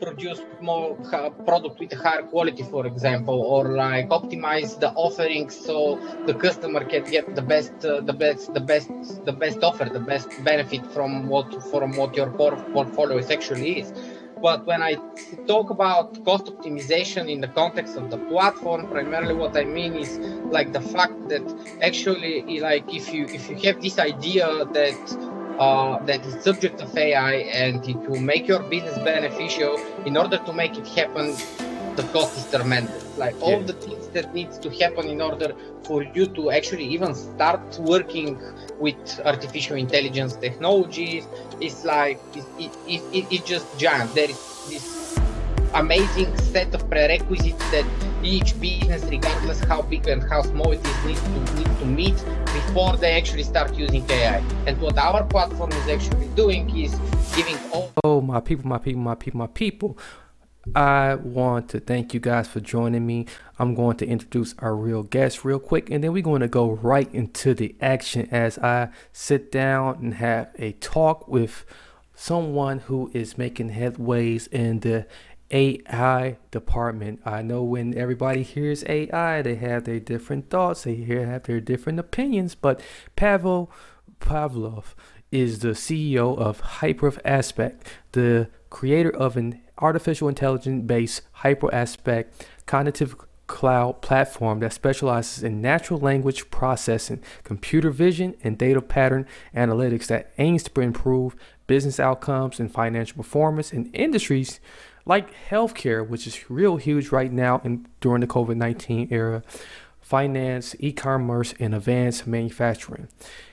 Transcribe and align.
Produce 0.00 0.40
more 0.60 0.96
product 1.44 1.78
with 1.80 1.92
higher 1.92 2.22
quality, 2.22 2.62
for 2.62 2.86
example, 2.86 3.40
or 3.40 3.64
like 3.76 4.08
optimize 4.08 4.78
the 4.80 4.90
offerings 4.92 5.54
so 5.56 6.00
the 6.26 6.34
customer 6.34 6.84
can 6.84 7.04
get 7.04 7.34
the 7.34 7.42
best, 7.42 7.72
uh, 7.84 8.00
the 8.00 8.12
best, 8.12 8.52
the 8.54 8.60
best, 8.60 8.88
the 9.24 9.32
best 9.32 9.62
offer, 9.62 9.84
the 9.84 10.00
best 10.00 10.28
benefit 10.44 10.84
from 10.92 11.28
what 11.28 11.48
from 11.70 11.92
what 11.96 12.14
your 12.16 12.30
portfolio 12.30 13.16
is 13.18 13.30
actually 13.30 13.80
is. 13.80 13.92
But 14.42 14.66
when 14.66 14.82
I 14.82 14.96
talk 15.46 15.70
about 15.70 16.22
cost 16.24 16.46
optimization 16.46 17.30
in 17.30 17.40
the 17.40 17.48
context 17.48 17.96
of 17.96 18.10
the 18.10 18.18
platform, 18.18 18.86
primarily 18.88 19.34
what 19.34 19.56
I 19.56 19.64
mean 19.64 19.94
is 19.94 20.18
like 20.50 20.72
the 20.72 20.80
fact 20.80 21.28
that 21.28 21.44
actually, 21.80 22.60
like 22.60 22.84
if 22.92 23.12
you 23.12 23.24
if 23.26 23.48
you 23.48 23.56
have 23.68 23.80
this 23.80 23.98
idea 23.98 24.46
that 24.64 25.00
uh, 25.58 25.98
that 26.04 26.24
is 26.26 26.42
subject 26.42 26.80
of 26.80 26.96
AI 26.96 27.34
and 27.62 27.86
it 27.88 27.96
will 28.08 28.20
make 28.20 28.46
your 28.48 28.62
business 28.64 28.98
beneficial. 28.98 29.80
In 30.04 30.16
order 30.16 30.38
to 30.38 30.52
make 30.52 30.76
it 30.76 30.86
happen, 30.88 31.36
the 31.96 32.04
cost 32.04 32.36
is 32.36 32.46
tremendous. 32.46 33.16
Like 33.16 33.36
all 33.40 33.60
Yeah. 33.60 33.66
the 33.66 33.74
things 33.74 34.08
that 34.08 34.34
needs 34.34 34.58
to 34.58 34.70
happen 34.70 35.06
in 35.08 35.20
order 35.20 35.54
for 35.86 36.02
you 36.02 36.26
to 36.28 36.50
actually 36.50 36.86
even 36.86 37.14
start 37.14 37.78
working 37.78 38.40
with 38.78 39.20
artificial 39.24 39.76
intelligence 39.76 40.36
technologies 40.36 41.28
it's 41.60 41.84
like 41.84 42.20
it, 42.34 42.46
it, 42.58 42.72
it, 42.86 43.02
it, 43.12 43.26
it's 43.30 43.44
just 43.48 43.66
giant. 43.76 44.14
There 44.14 44.30
is 44.30 44.40
this 44.66 45.23
amazing 45.74 46.36
set 46.38 46.74
of 46.74 46.88
prerequisites 46.88 47.58
that 47.70 47.84
each 48.22 48.58
business, 48.60 49.04
regardless 49.04 49.60
how 49.64 49.82
big 49.82 50.06
and 50.08 50.22
how 50.22 50.42
small 50.42 50.72
it 50.72 50.84
is, 50.86 51.04
needs 51.04 51.20
to 51.22 51.54
need 51.56 51.78
to 51.78 51.84
meet 51.84 52.24
before 52.54 52.96
they 52.96 53.12
actually 53.12 53.42
start 53.42 53.74
using 53.74 54.08
AI. 54.10 54.38
And 54.66 54.80
what 54.80 54.96
our 54.96 55.24
platform 55.24 55.72
is 55.72 55.88
actually 55.88 56.28
doing 56.28 56.74
is 56.76 56.94
giving 57.36 57.58
all 57.72 57.92
Oh, 58.04 58.20
my 58.20 58.40
people, 58.40 58.66
my 58.68 58.78
people, 58.78 59.02
my 59.02 59.14
people, 59.14 59.38
my 59.38 59.46
people. 59.48 59.98
I 60.74 61.16
want 61.16 61.68
to 61.70 61.80
thank 61.80 62.14
you 62.14 62.20
guys 62.20 62.48
for 62.48 62.60
joining 62.60 63.06
me. 63.06 63.26
I'm 63.58 63.74
going 63.74 63.98
to 63.98 64.06
introduce 64.06 64.54
our 64.60 64.74
real 64.74 65.02
guest 65.02 65.44
real 65.44 65.58
quick, 65.58 65.90
and 65.90 66.02
then 66.02 66.12
we're 66.12 66.22
going 66.22 66.40
to 66.40 66.48
go 66.48 66.70
right 66.70 67.12
into 67.12 67.52
the 67.52 67.74
action 67.82 68.28
as 68.30 68.56
I 68.58 68.88
sit 69.12 69.52
down 69.52 69.96
and 69.96 70.14
have 70.14 70.50
a 70.58 70.72
talk 70.72 71.28
with 71.28 71.66
someone 72.14 72.78
who 72.78 73.10
is 73.12 73.36
making 73.36 73.70
headways 73.70 74.48
in 74.48 74.80
the 74.80 75.06
AI 75.50 76.38
department. 76.50 77.20
I 77.24 77.42
know 77.42 77.62
when 77.62 77.96
everybody 77.96 78.42
hears 78.42 78.84
AI, 78.88 79.42
they 79.42 79.56
have 79.56 79.84
their 79.84 80.00
different 80.00 80.50
thoughts, 80.50 80.84
they 80.84 80.96
have 80.96 81.44
their 81.44 81.60
different 81.60 81.98
opinions, 82.00 82.54
but 82.54 82.80
Pavel 83.16 83.70
Pavlov 84.20 84.94
is 85.30 85.58
the 85.60 85.70
CEO 85.70 86.38
of 86.38 86.60
Hyper 86.60 87.12
Aspect, 87.24 87.86
the 88.12 88.48
creator 88.70 89.10
of 89.10 89.36
an 89.36 89.60
artificial 89.78 90.28
intelligence 90.28 90.84
based 90.86 91.22
Hyper 91.32 91.72
Aspect 91.74 92.46
cognitive 92.66 93.16
cloud 93.46 94.00
platform 94.00 94.60
that 94.60 94.72
specializes 94.72 95.42
in 95.42 95.60
natural 95.60 96.00
language 96.00 96.50
processing, 96.50 97.22
computer 97.42 97.90
vision, 97.90 98.34
and 98.42 98.56
data 98.56 98.80
pattern 98.80 99.26
analytics 99.54 100.06
that 100.06 100.32
aims 100.38 100.62
to 100.62 100.80
improve 100.80 101.36
business 101.66 102.00
outcomes 102.00 102.58
and 102.58 102.72
financial 102.72 103.16
performance 103.16 103.72
in 103.72 103.86
industries 103.92 104.60
like 105.06 105.34
healthcare, 105.48 106.06
which 106.06 106.26
is 106.26 106.50
real 106.50 106.76
huge 106.76 107.10
right 107.10 107.32
now 107.32 107.60
and 107.64 107.88
during 108.00 108.20
the 108.20 108.26
COVID 108.26 108.56
19 108.56 109.08
era, 109.10 109.42
finance, 110.00 110.74
e 110.78 110.92
commerce, 110.92 111.54
and 111.58 111.74
advanced 111.74 112.26
manufacturing. 112.26 113.08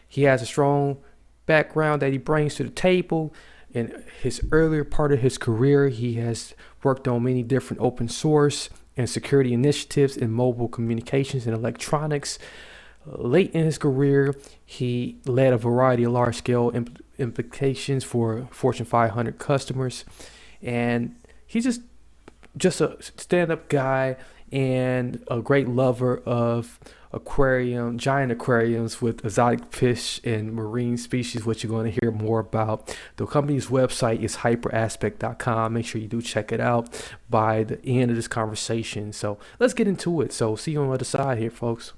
He 0.08 0.24
has 0.24 0.42
a 0.42 0.46
strong 0.46 0.98
background 1.46 2.02
that 2.02 2.12
he 2.12 2.18
brings 2.18 2.56
to 2.56 2.64
the 2.64 2.70
table. 2.70 3.34
In 3.74 4.04
his 4.22 4.42
earlier 4.52 4.84
part 4.84 5.14
of 5.14 5.20
his 5.20 5.38
career, 5.38 5.88
he 5.88 6.16
has 6.16 6.54
worked 6.84 7.08
on 7.08 7.24
many 7.24 7.42
different 7.44 7.82
open 7.82 8.10
source 8.10 8.70
and 8.98 9.10
security 9.10 9.54
initiatives 9.54 10.18
in 10.18 10.32
mobile 10.32 10.68
communications 10.68 11.46
and 11.46 11.56
electronics. 11.56 12.38
Late 13.06 13.52
in 13.52 13.64
his 13.64 13.78
career, 13.78 14.36
he 14.66 15.20
led 15.26 15.54
a 15.54 15.58
variety 15.58 16.04
of 16.04 16.12
large 16.12 16.36
scale 16.36 16.72
implications 17.18 18.04
for 18.04 18.48
Fortune 18.52 18.86
500 18.86 19.40
customers. 19.40 20.06
And 20.62 21.16
he's 21.52 21.66
just 21.66 21.82
just 22.58 22.82
a 22.82 22.98
stand-up 23.02 23.68
guy 23.70 24.16
and 24.52 25.24
a 25.30 25.42
great 25.42 25.68
lover 25.68 26.18
of 26.26 26.80
aquarium, 27.14 27.98
giant 27.98 28.32
aquariums 28.32 29.02
with 29.02 29.24
exotic 29.24 29.74
fish 29.74 30.20
and 30.24 30.54
marine 30.54 30.98
species, 30.98 31.46
which 31.46 31.64
you're 31.64 31.70
going 31.70 31.92
to 31.92 32.00
hear 32.02 32.12
more 32.12 32.40
about. 32.40 32.98
The 33.18 33.26
company's 33.26 33.68
website 33.68 34.22
is 34.22 34.38
hyperaspect.com. 34.38 35.74
Make 35.74 35.86
sure 35.86 36.02
you 36.02 36.08
do 36.08 36.22
check 36.22 36.52
it 36.52 36.60
out 36.60 37.12
by 37.30 37.64
the 37.64 37.86
end 37.86 38.12
of 38.12 38.18
this 38.18 38.28
conversation. 38.28 39.12
So 39.14 39.38
let's 39.60 39.74
get 39.74 39.88
into 39.88 40.22
it. 40.22 40.34
So 40.34 40.56
see 40.56 40.72
you 40.72 40.82
on 40.82 40.88
the 40.88 40.94
other 40.94 41.06
side 41.06 41.38
here, 41.38 41.52
folks. 41.52 41.94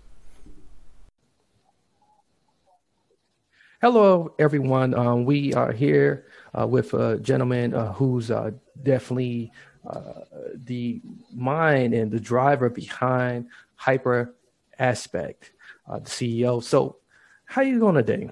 Hello, 3.84 4.34
everyone. 4.40 4.94
Um, 4.94 5.26
we 5.26 5.54
are 5.56 5.74
here 5.74 6.26
uh, 6.58 6.66
with 6.66 6.94
a 6.94 7.20
gentleman 7.20 7.74
uh, 7.74 7.92
who's 7.92 8.32
uh, 8.32 8.52
definitely 8.82 9.52
uh, 9.86 10.22
the 10.56 11.02
mind 11.34 11.94
and 11.94 12.10
the 12.10 12.18
driver 12.18 12.70
behind 12.70 13.50
Hyper 13.76 14.36
Aspect, 14.80 15.52
uh, 15.90 16.00
the 16.00 16.10
CEO. 16.10 16.64
So, 16.64 16.96
how 17.44 17.60
are 17.60 17.66
you 17.66 17.78
doing 17.78 17.96
today? 17.96 18.30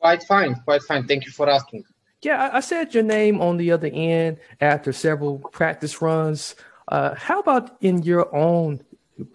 quite 0.00 0.22
fine, 0.22 0.54
quite 0.64 0.82
fine. 0.84 1.06
Thank 1.06 1.26
you 1.26 1.30
for 1.30 1.50
asking. 1.50 1.84
Yeah, 2.22 2.48
I, 2.48 2.56
I 2.56 2.60
said 2.60 2.94
your 2.94 3.02
name 3.02 3.42
on 3.42 3.58
the 3.58 3.70
other 3.70 3.90
end 3.92 4.38
after 4.62 4.94
several 4.94 5.40
practice 5.40 6.00
runs. 6.00 6.54
Uh, 6.88 7.14
how 7.16 7.40
about 7.40 7.76
in 7.82 8.02
your 8.02 8.34
own 8.34 8.82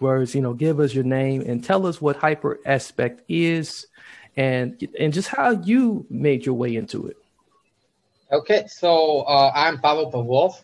words? 0.00 0.34
You 0.34 0.40
know, 0.40 0.54
give 0.54 0.80
us 0.80 0.92
your 0.92 1.04
name 1.04 1.42
and 1.42 1.62
tell 1.62 1.86
us 1.86 2.00
what 2.00 2.16
Hyper 2.16 2.58
Aspect 2.66 3.22
is, 3.28 3.86
and 4.36 4.88
and 4.98 5.12
just 5.12 5.28
how 5.28 5.50
you 5.50 6.06
made 6.08 6.46
your 6.46 6.54
way 6.54 6.76
into 6.76 7.06
it. 7.06 7.16
Okay, 8.30 8.66
so 8.66 9.22
uh, 9.22 9.52
I'm 9.54 9.78
Pavel 9.78 10.10
Pavlov, 10.10 10.54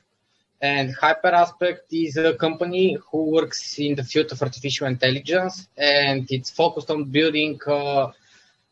and 0.62 0.96
HyperAspect 0.96 1.80
is 1.90 2.16
a 2.16 2.34
company 2.34 2.96
who 3.10 3.30
works 3.30 3.78
in 3.78 3.94
the 3.94 4.04
field 4.04 4.32
of 4.32 4.42
artificial 4.42 4.86
intelligence, 4.86 5.68
and 5.76 6.26
it's 6.30 6.50
focused 6.50 6.90
on 6.90 7.04
building 7.04 7.60
a 7.66 8.12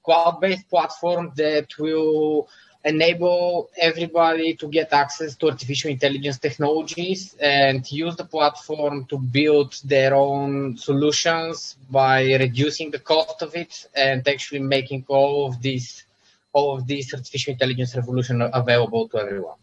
cloud-based 0.02 0.68
platform 0.70 1.32
that 1.36 1.66
will 1.78 2.48
enable 2.84 3.70
everybody 3.78 4.54
to 4.54 4.68
get 4.68 4.92
access 4.92 5.34
to 5.36 5.48
artificial 5.50 5.90
intelligence 5.90 6.38
technologies 6.38 7.34
and 7.40 7.90
use 7.90 8.16
the 8.16 8.24
platform 8.24 9.04
to 9.06 9.18
build 9.18 9.80
their 9.84 10.14
own 10.14 10.76
solutions 10.76 11.76
by 11.90 12.22
reducing 12.34 12.90
the 12.90 12.98
cost 12.98 13.42
of 13.42 13.54
it 13.54 13.88
and 13.94 14.26
actually 14.28 14.60
making 14.60 15.04
all 15.08 15.48
of 15.48 15.60
these 15.60 16.04
all 16.52 16.78
of 16.78 16.86
this 16.86 17.12
artificial 17.12 17.52
intelligence 17.52 17.94
revolution 17.94 18.40
available 18.54 19.06
to 19.08 19.18
everyone. 19.18 19.58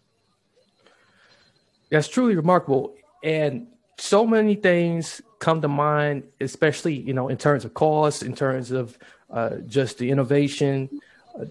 That's 1.90 2.08
truly 2.08 2.36
remarkable. 2.36 2.94
And 3.24 3.68
so 3.98 4.28
many 4.28 4.56
things 4.56 5.22
come 5.40 5.62
to 5.62 5.68
mind, 5.68 6.24
especially, 6.40 6.96
you 6.96 7.14
know, 7.14 7.30
in 7.30 7.38
terms 7.38 7.66
of 7.66 7.74
cost, 7.74 8.22
in 8.22 8.36
terms 8.36 8.72
of 8.72 8.98
uh, 9.30 9.58
just 9.66 9.98
the 9.98 10.12
innovation 10.12 11.02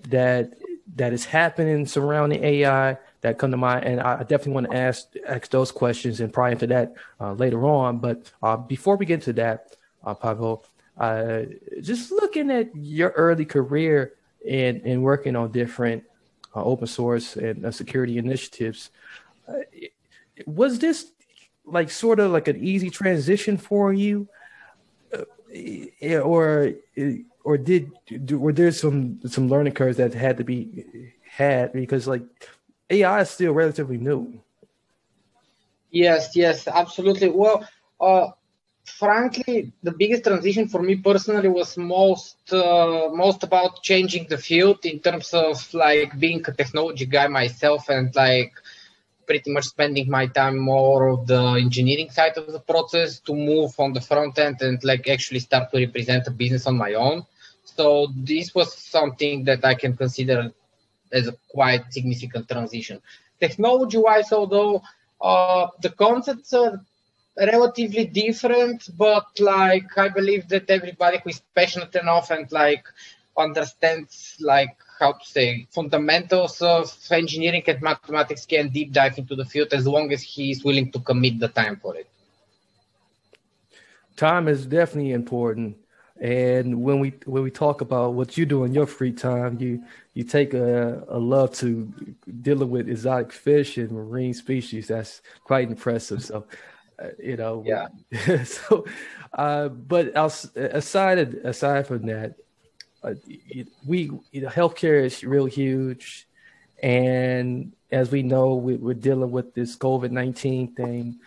that 0.09 0.55
that 0.97 1.13
is 1.13 1.25
happening 1.25 1.87
surrounding 1.87 2.43
AI 2.45 2.99
that 3.23 3.39
come 3.39 3.51
to 3.51 3.57
mind. 3.57 3.85
And 3.85 4.01
I 4.01 4.21
definitely 4.21 4.53
want 4.53 4.71
to 4.71 4.77
ask 4.77 5.09
ask 5.27 5.51
those 5.51 5.73
questions 5.73 6.21
and 6.21 6.33
prior 6.33 6.55
to 6.57 6.67
that 6.69 6.95
uh, 7.21 7.33
later 7.33 7.65
on. 7.67 7.99
But 7.99 8.31
uh, 8.43 8.57
before 8.57 8.97
we 8.97 9.07
get 9.07 9.15
into 9.15 9.33
that, 9.35 9.77
uh, 10.05 10.15
Pavel, 10.15 10.65
uh, 10.99 11.43
just 11.81 12.13
looking 12.13 12.51
at 12.51 12.75
your 12.77 13.11
early 13.11 13.45
career 13.45 14.15
and, 14.49 14.83
and 14.83 15.03
working 15.03 15.37
on 15.37 15.51
different 15.51 16.05
uh, 16.55 16.63
open 16.63 16.87
source 16.87 17.37
and 17.37 17.65
uh, 17.65 17.71
security 17.71 18.19
initiatives, 18.19 18.91
was 20.47 20.79
this 20.79 21.13
like 21.65 21.91
sort 21.91 22.21
of 22.21 22.33
like 22.33 22.49
an 22.49 22.63
easy 22.63 22.91
transition 22.91 23.57
for 23.57 23.93
you, 23.93 24.29
or 26.03 26.73
or 27.45 27.59
did 27.59 27.91
were 28.31 28.53
there 28.53 28.71
some 28.73 29.21
some 29.27 29.49
learning 29.49 29.75
curves 29.75 29.97
that 29.97 30.15
had 30.15 30.37
to 30.39 30.45
be 30.45 31.13
had 31.29 31.73
because 31.73 32.07
like 32.07 32.23
AI 32.91 33.21
is 33.21 33.31
still 33.31 33.53
relatively 33.53 33.99
new. 33.99 34.43
Yes, 35.91 36.35
yes, 36.35 36.69
absolutely. 36.69 37.29
Well, 37.29 37.69
uh, 38.01 38.29
frankly, 38.85 39.73
the 39.83 39.93
biggest 39.93 40.25
transition 40.25 40.69
for 40.69 40.83
me 40.83 40.97
personally 40.97 41.49
was 41.49 41.77
most 41.77 42.53
uh, 42.53 43.09
most 43.13 43.43
about 43.43 43.83
changing 43.83 44.27
the 44.29 44.39
field 44.39 44.85
in 44.85 45.01
terms 45.01 45.35
of 45.35 45.57
like 45.75 46.19
being 46.19 46.43
a 46.47 46.53
technology 46.53 47.07
guy 47.07 47.29
myself 47.29 47.89
and 47.89 48.15
like 48.15 48.53
pretty 49.27 49.51
much 49.53 49.67
spending 49.67 50.11
my 50.11 50.27
time 50.27 50.59
more 50.59 51.09
of 51.09 51.27
the 51.27 51.43
engineering 51.67 52.11
side 52.11 52.37
of 52.37 52.53
the 52.53 52.61
process 52.61 53.21
to 53.21 53.35
move 53.35 53.73
on 53.79 53.93
the 53.93 54.01
front 54.01 54.39
end 54.39 54.61
and 54.63 54.83
like 54.85 55.09
actually 55.09 55.41
start 55.41 55.71
to 55.71 55.79
represent 55.79 56.27
a 56.27 56.31
business 56.31 56.67
on 56.67 56.77
my 56.77 56.95
own. 56.95 57.25
So 57.77 58.09
this 58.15 58.55
was 58.55 58.75
something 58.77 59.45
that 59.45 59.65
I 59.65 59.75
can 59.75 59.97
consider 59.97 60.53
as 61.13 61.29
a 61.29 61.35
quite 61.49 61.93
significant 61.93 62.49
transition. 62.49 63.01
Technology 63.41 63.99
wise, 63.99 64.33
although 64.33 64.83
uh, 65.21 65.69
the 65.81 65.91
concepts 65.91 66.53
are 66.53 66.81
relatively 67.37 68.05
different, 68.05 68.89
but 68.97 69.27
like 69.41 69.97
I 69.97 70.09
believe 70.09 70.49
that 70.49 70.69
everybody 70.71 71.19
who 71.23 71.31
is 71.31 71.43
passionate 71.55 71.95
enough 71.97 72.31
and 72.31 72.51
like 72.53 72.85
understands 73.37 74.37
like 74.41 74.77
how 74.99 75.13
to 75.13 75.25
say 75.25 75.67
fundamentals 75.71 76.61
of 76.61 76.95
engineering 77.11 77.65
and 77.67 77.81
mathematics 77.83 78.47
can 78.47 78.69
deep 78.69 78.93
dive 78.93 79.19
into 79.19 79.35
the 79.35 79.45
field 79.45 79.73
as 79.73 79.87
long 79.87 80.13
as 80.13 80.23
he 80.23 80.51
is 80.51 80.63
willing 80.63 80.93
to 80.93 81.01
commit 81.01 81.41
the 81.41 81.49
time 81.49 81.77
for 81.77 81.97
it. 81.97 82.09
Time 84.17 84.47
is 84.47 84.67
definitely 84.67 85.13
important. 85.13 85.77
And 86.23 86.83
when 86.83 87.01
we 87.01 87.15
when 87.27 87.43
we 87.43 87.51
talk 87.51 87.81
about 87.81 88.15
what 88.15 88.39
you 88.39 88.47
do 88.47 88.63
in 88.63 88.73
your 88.73 88.87
free 88.87 89.13
time, 89.13 89.59
you 89.59 89.83
you 90.15 90.23
take 90.23 90.55
a, 90.55 91.03
a 91.09 91.19
love 91.19 91.53
to 91.57 91.93
dealing 92.43 92.71
with 92.71 92.89
exotic 92.89 93.33
fish 93.33 93.77
and 93.77 93.91
marine 93.91 94.33
species. 94.33 94.87
That's 94.87 95.21
quite 95.43 95.69
impressive. 95.69 96.23
So 96.23 96.47
uh, 97.03 97.09
you 97.19 97.37
know. 97.37 97.65
Yeah. 97.67 97.89
so, 98.45 98.85
uh, 99.33 99.69
but 99.69 100.13
aside 100.17 101.19
aside 101.19 101.89
from 101.89 102.07
that, 102.07 102.37
uh, 103.03 103.15
we 103.85 104.13
you 104.31 104.43
know, 104.43 104.49
healthcare 104.49 105.05
is 105.05 105.25
real 105.25 105.47
huge, 105.47 106.29
and 106.81 107.73
as 107.91 108.13
we 108.13 108.23
know, 108.23 108.55
we, 108.55 108.75
are 108.93 108.95
dealing 108.95 109.33
with 109.33 109.55
this 109.55 109.75
COVID 109.75 110.13
nineteen 110.13 110.73
thing, 110.73 111.19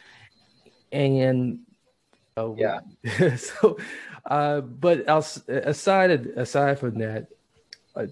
and 0.94 1.60
uh, 2.38 2.54
yeah. 2.58 2.82
so, 3.38 3.78
uh, 4.26 4.60
but 4.60 5.06
aside 5.08 6.12
aside 6.36 6.80
from 6.80 7.00
that, 7.00 7.28
uh, 7.96 8.08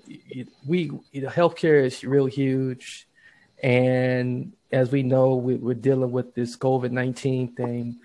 we 0.65 0.91
you 1.11 1.21
know, 1.21 1.29
healthcare 1.29 1.83
is 1.83 2.05
real 2.05 2.25
huge, 2.25 3.05
and 3.61 4.53
as 4.71 4.91
we 4.91 5.03
know, 5.03 5.35
we, 5.35 5.55
are 5.55 5.73
dealing 5.73 6.11
with 6.11 6.33
this 6.35 6.55
COVID 6.55 6.91
nineteen 6.91 7.53
thing, 7.53 7.99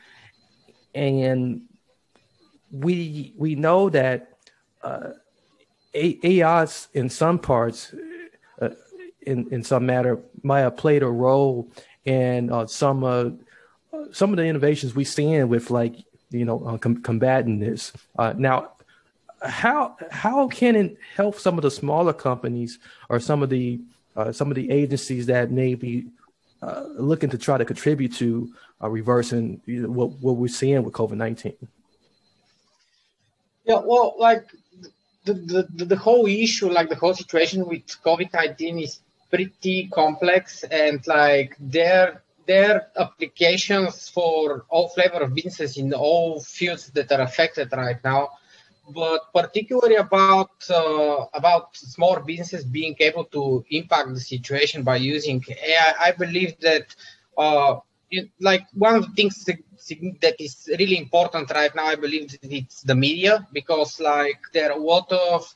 and 0.93 1.62
we 2.73 3.32
we 3.37 3.55
know 3.55 3.88
that 3.91 4.38
uh, 4.82 5.11
AI 5.94 6.67
in 6.94 7.11
some 7.11 7.38
parts, 7.38 7.94
uh, 8.61 8.71
in 9.23 9.47
in 9.53 9.62
some 9.62 9.87
matter, 9.87 10.19
might 10.43 10.61
have 10.61 10.76
played 10.76 11.05
a 11.05 11.09
role 11.09 11.71
in 12.05 12.50
uh, 12.50 12.67
some 12.67 13.05
uh, 13.05 13.31
some 14.11 14.31
of 14.31 14.37
the 14.37 14.44
innovations 14.44 14.97
we 14.97 15.05
seeing 15.05 15.49
with 15.49 15.71
like 15.71 15.94
you 16.31 16.45
know 16.45 16.65
uh, 16.65 16.79
com- 16.79 17.03
combating 17.03 17.59
this. 17.59 17.93
Uh, 18.19 18.35
now, 18.37 18.73
how 19.43 19.97
how 20.11 20.49
can 20.49 20.77
it 20.77 20.97
help 21.15 21.39
some 21.39 21.59
of 21.59 21.63
the 21.63 21.71
smaller 21.71 22.13
companies 22.13 22.79
or 23.09 23.21
some 23.21 23.43
of 23.43 23.51
the 23.51 23.81
uh, 24.17 24.33
some 24.33 24.51
of 24.51 24.55
the 24.55 24.71
agencies 24.71 25.27
that 25.27 25.51
may 25.51 25.75
be 25.75 26.07
uh, 26.63 26.85
looking 26.97 27.31
to 27.31 27.39
try 27.39 27.57
to 27.57 27.65
contribute 27.65 28.13
to 28.15 28.53
uh, 28.83 28.89
reversing 28.89 29.61
you 29.67 29.83
know, 29.83 29.91
what 29.91 30.11
what 30.21 30.37
we're 30.37 30.49
seeing 30.49 30.83
with 30.83 30.95
COVID 30.95 31.17
nineteen? 31.17 31.57
Yeah, 33.65 33.81
well, 33.85 34.15
like 34.19 34.47
the, 35.25 35.35
the 35.35 35.85
the 35.85 35.97
whole 35.97 36.27
issue, 36.27 36.71
like 36.71 36.89
the 36.89 36.97
whole 36.97 37.15
situation 37.15 37.67
with 37.67 37.87
COVID 37.87 38.33
nineteen, 38.33 38.79
is 38.81 39.01
pretty 39.31 39.89
complex, 39.93 40.65
and 40.65 41.07
like 41.07 41.57
there 41.61 42.23
there 42.49 42.89
applications 42.97 44.09
for 44.09 44.65
all 44.71 44.89
flavor 44.89 45.21
of 45.25 45.35
businesses 45.35 45.77
in 45.77 45.93
all 45.95 46.41
fields 46.41 46.91
that 46.97 47.12
are 47.12 47.23
affected 47.23 47.69
right 47.73 48.03
now 48.05 48.31
but 48.95 49.33
particularly 49.35 49.97
about 49.97 50.50
uh, 50.71 51.27
about 51.35 51.77
small 51.77 52.21
businesses 52.21 52.65
being 52.65 52.97
able 53.00 53.25
to 53.27 53.65
impact 53.71 54.09
the 54.15 54.21
situation 54.21 54.83
by 54.83 54.97
using 54.97 55.45
AI, 55.49 55.95
I. 56.06 56.12
Believe 56.12 56.59
that 56.61 56.95
uh, 57.37 57.77
like 58.41 58.67
one 58.75 58.97
of 58.97 59.03
the 59.06 59.12
things 59.15 59.45
that 59.45 60.37
is 60.41 60.69
really 60.79 60.99
important 60.99 61.50
right 61.50 61.75
now, 61.75 61.87
I 61.87 61.97
believe 61.97 62.31
that 62.31 62.53
it's 62.53 62.83
the 62.83 62.95
media 62.95 63.47
because 63.53 64.00
like 64.00 64.41
there 64.53 64.73
are 64.73 64.79
a 64.79 64.83
lot 64.83 65.11
of 65.12 65.55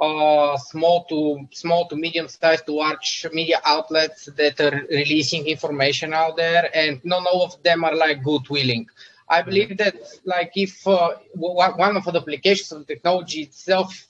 uh, 0.00 0.56
small 0.56 1.04
to 1.04 1.48
small 1.52 1.86
to 1.88 1.96
medium 1.96 2.28
sized 2.28 2.66
to 2.66 2.72
large 2.72 3.26
media 3.32 3.60
outlets 3.64 4.26
that 4.36 4.60
are 4.60 4.82
releasing 4.90 5.46
information 5.46 6.12
out 6.12 6.36
there, 6.36 6.70
and 6.74 7.04
not 7.04 7.26
all 7.26 7.44
of 7.44 7.62
them 7.62 7.84
are 7.84 7.94
like 7.94 8.22
good 8.22 8.48
willing. 8.48 8.86
I 9.28 9.40
believe 9.40 9.78
that 9.78 9.96
like 10.24 10.52
if 10.54 10.86
uh, 10.86 11.14
one 11.34 11.96
of 11.96 12.04
the 12.04 12.18
applications 12.18 12.70
of 12.72 12.86
the 12.86 12.94
technology 12.94 13.42
itself 13.42 14.06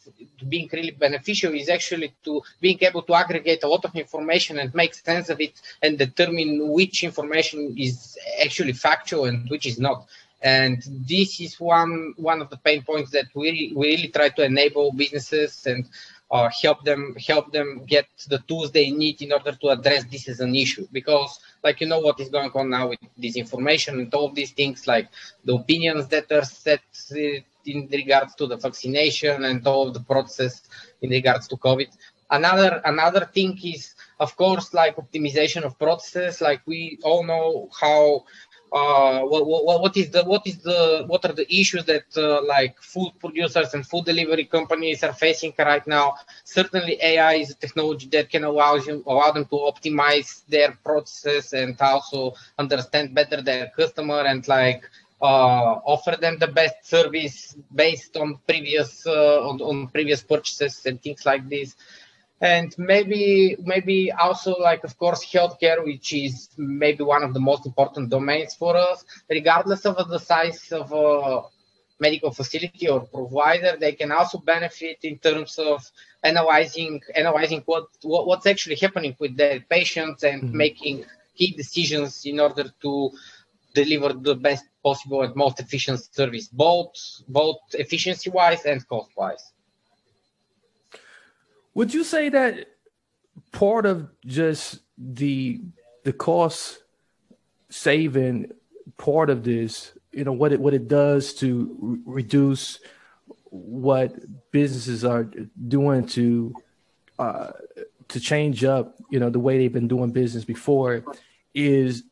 being 0.48 0.68
really 0.72 0.90
beneficial 0.90 1.54
is 1.54 1.68
actually 1.68 2.12
to 2.24 2.42
being 2.60 2.78
able 2.82 3.02
to 3.02 3.14
aggregate 3.14 3.62
a 3.62 3.68
lot 3.68 3.84
of 3.84 3.94
information 3.94 4.58
and 4.58 4.74
make 4.74 4.92
sense 4.94 5.28
of 5.28 5.40
it 5.40 5.60
and 5.82 5.98
determine 5.98 6.68
which 6.72 7.04
information 7.04 7.74
is 7.78 8.18
actually 8.44 8.72
factual 8.72 9.26
and 9.26 9.48
which 9.50 9.66
is 9.66 9.78
not. 9.78 10.06
And 10.42 10.82
this 11.08 11.40
is 11.40 11.58
one 11.58 12.14
one 12.16 12.42
of 12.42 12.50
the 12.50 12.58
pain 12.58 12.82
points 12.82 13.10
that 13.12 13.26
we, 13.34 13.72
we 13.74 13.88
really 13.92 14.08
try 14.08 14.28
to 14.30 14.44
enable 14.44 14.92
businesses 14.92 15.66
and 15.66 15.88
uh, 16.30 16.50
help 16.62 16.84
them 16.84 17.14
help 17.16 17.52
them 17.52 17.84
get 17.86 18.06
the 18.28 18.38
tools 18.48 18.70
they 18.72 18.90
need 18.90 19.22
in 19.22 19.32
order 19.32 19.52
to 19.52 19.68
address 19.68 20.04
this 20.04 20.28
as 20.28 20.40
an 20.40 20.54
issue. 20.54 20.86
Because 20.92 21.40
like 21.62 21.80
you 21.80 21.86
know 21.86 22.00
what 22.00 22.20
is 22.20 22.28
going 22.28 22.50
on 22.54 22.70
now 22.70 22.88
with 22.88 22.98
disinformation 23.20 23.94
and 24.00 24.12
all 24.14 24.30
these 24.30 24.52
things 24.52 24.86
like 24.86 25.08
the 25.44 25.54
opinions 25.54 26.08
that 26.08 26.30
are 26.32 26.44
set 26.44 26.82
in 27.66 27.88
regards 27.90 28.34
to 28.34 28.46
the 28.46 28.56
vaccination 28.56 29.44
and 29.44 29.66
all 29.66 29.88
of 29.88 29.94
the 29.94 30.00
process 30.00 30.62
in 31.02 31.10
regards 31.10 31.48
to 31.48 31.56
covid. 31.56 31.88
Another 32.30 32.80
another 32.84 33.26
thing 33.26 33.58
is 33.62 33.94
of 34.18 34.36
course 34.36 34.74
like 34.74 34.96
optimization 34.96 35.62
of 35.62 35.78
processes 35.78 36.40
like 36.40 36.62
we 36.66 36.98
all 37.02 37.22
know 37.22 37.68
how 37.80 38.24
uh, 38.74 39.20
what, 39.20 39.46
what, 39.46 39.80
what 39.82 39.96
is 39.96 40.10
the 40.10 40.24
what 40.24 40.44
is 40.46 40.58
the 40.58 41.04
what 41.06 41.24
are 41.24 41.32
the 41.32 41.46
issues 41.60 41.84
that 41.84 42.04
uh, 42.16 42.42
like 42.44 42.74
food 42.82 43.12
producers 43.20 43.72
and 43.74 43.86
food 43.86 44.04
delivery 44.04 44.44
companies 44.44 45.04
are 45.04 45.12
facing 45.12 45.52
right 45.58 45.86
now? 45.86 46.14
Certainly 46.44 46.98
ai 47.00 47.34
is 47.34 47.50
a 47.52 47.54
technology 47.54 48.08
that 48.08 48.28
can 48.30 48.42
allow 48.44 48.74
you 48.74 49.02
allow 49.06 49.30
them 49.30 49.44
to 49.46 49.56
optimize 49.70 50.44
their 50.48 50.72
process 50.84 51.52
and 51.52 51.80
also 51.80 52.34
understand 52.58 53.14
better 53.14 53.40
their 53.40 53.70
customer 53.76 54.20
and 54.22 54.46
like 54.48 54.82
uh, 55.22 55.78
offer 55.94 56.16
them 56.20 56.38
the 56.38 56.48
best 56.48 56.84
service 56.84 57.56
based 57.74 58.16
on 58.16 58.38
previous 58.46 59.06
uh, 59.06 59.48
on, 59.48 59.60
on 59.60 59.86
previous 59.88 60.22
purchases 60.22 60.84
and 60.86 61.00
things 61.00 61.24
like 61.24 61.48
this 61.48 61.76
and 62.40 62.74
maybe 62.78 63.56
maybe 63.60 64.10
also 64.12 64.56
like 64.58 64.82
of 64.84 64.98
course 64.98 65.24
healthcare 65.24 65.84
which 65.84 66.12
is 66.12 66.50
maybe 66.56 67.04
one 67.04 67.22
of 67.22 67.32
the 67.32 67.40
most 67.40 67.64
important 67.66 68.10
domains 68.10 68.54
for 68.54 68.76
us 68.76 69.04
regardless 69.30 69.86
of 69.86 70.08
the 70.08 70.18
size 70.18 70.72
of 70.72 70.92
a 70.92 71.42
medical 72.00 72.32
facility 72.32 72.88
or 72.88 73.00
provider 73.00 73.76
they 73.78 73.92
can 73.92 74.10
also 74.10 74.38
benefit 74.38 74.98
in 75.02 75.16
terms 75.18 75.58
of 75.58 75.88
analyzing 76.24 77.00
analyzing 77.14 77.62
what, 77.66 77.86
what 78.02 78.26
what's 78.26 78.46
actually 78.46 78.76
happening 78.76 79.14
with 79.20 79.36
their 79.36 79.60
patients 79.60 80.24
and 80.24 80.42
mm-hmm. 80.42 80.56
making 80.56 81.04
key 81.36 81.52
decisions 81.52 82.26
in 82.26 82.40
order 82.40 82.66
to 82.82 83.10
deliver 83.74 84.12
the 84.12 84.34
best 84.34 84.64
possible 84.82 85.22
and 85.22 85.34
most 85.36 85.60
efficient 85.60 86.00
service 86.12 86.48
both 86.48 86.94
both 87.28 87.58
efficiency 87.74 88.28
wise 88.30 88.64
and 88.64 88.86
cost 88.88 89.10
wise 89.16 89.53
would 91.74 91.92
you 91.92 92.04
say 92.04 92.28
that 92.28 92.68
part 93.52 93.86
of 93.86 94.08
just 94.24 94.80
the 94.96 95.60
the 96.04 96.12
cost 96.12 96.78
saving 97.68 98.52
part 98.96 99.30
of 99.30 99.42
this, 99.42 99.92
you 100.12 100.24
know, 100.24 100.32
what 100.32 100.52
it 100.52 100.60
what 100.60 100.74
it 100.74 100.88
does 100.88 101.34
to 101.34 101.76
re- 101.80 101.98
reduce 102.04 102.78
what 103.50 104.14
businesses 104.50 105.04
are 105.04 105.28
doing 105.68 106.06
to 106.06 106.54
uh, 107.18 107.50
to 108.08 108.20
change 108.20 108.64
up, 108.64 108.96
you 109.10 109.20
know, 109.20 109.30
the 109.30 109.38
way 109.38 109.58
they've 109.58 109.72
been 109.72 109.88
doing 109.88 110.10
business 110.10 110.44
before 110.44 111.04
is 111.54 112.04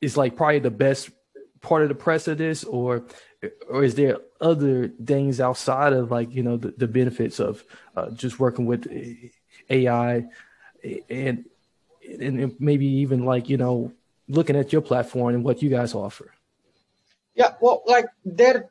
is 0.00 0.16
like 0.16 0.36
probably 0.36 0.58
the 0.58 0.70
best 0.70 1.10
part 1.60 1.82
of 1.82 1.88
the 1.88 1.94
press 1.94 2.28
of 2.28 2.38
this, 2.38 2.64
or 2.64 3.04
or 3.68 3.84
is 3.84 3.94
there 3.94 4.18
other 4.40 4.88
things 4.88 5.40
outside 5.40 5.92
of 5.92 6.10
like 6.10 6.32
you 6.32 6.42
know 6.42 6.56
the, 6.56 6.72
the 6.76 6.86
benefits 6.86 7.40
of 7.40 7.64
uh, 7.96 8.10
just 8.10 8.38
working 8.38 8.66
with 8.66 8.86
AI 9.70 10.24
and 11.10 11.44
and 12.20 12.56
maybe 12.60 12.86
even 12.86 13.24
like 13.24 13.48
you 13.48 13.56
know 13.56 13.92
looking 14.28 14.56
at 14.56 14.72
your 14.72 14.82
platform 14.82 15.34
and 15.34 15.44
what 15.44 15.62
you 15.62 15.68
guys 15.68 15.94
offer? 15.94 16.32
Yeah, 17.34 17.54
well, 17.60 17.82
like 17.86 18.06
there, 18.24 18.70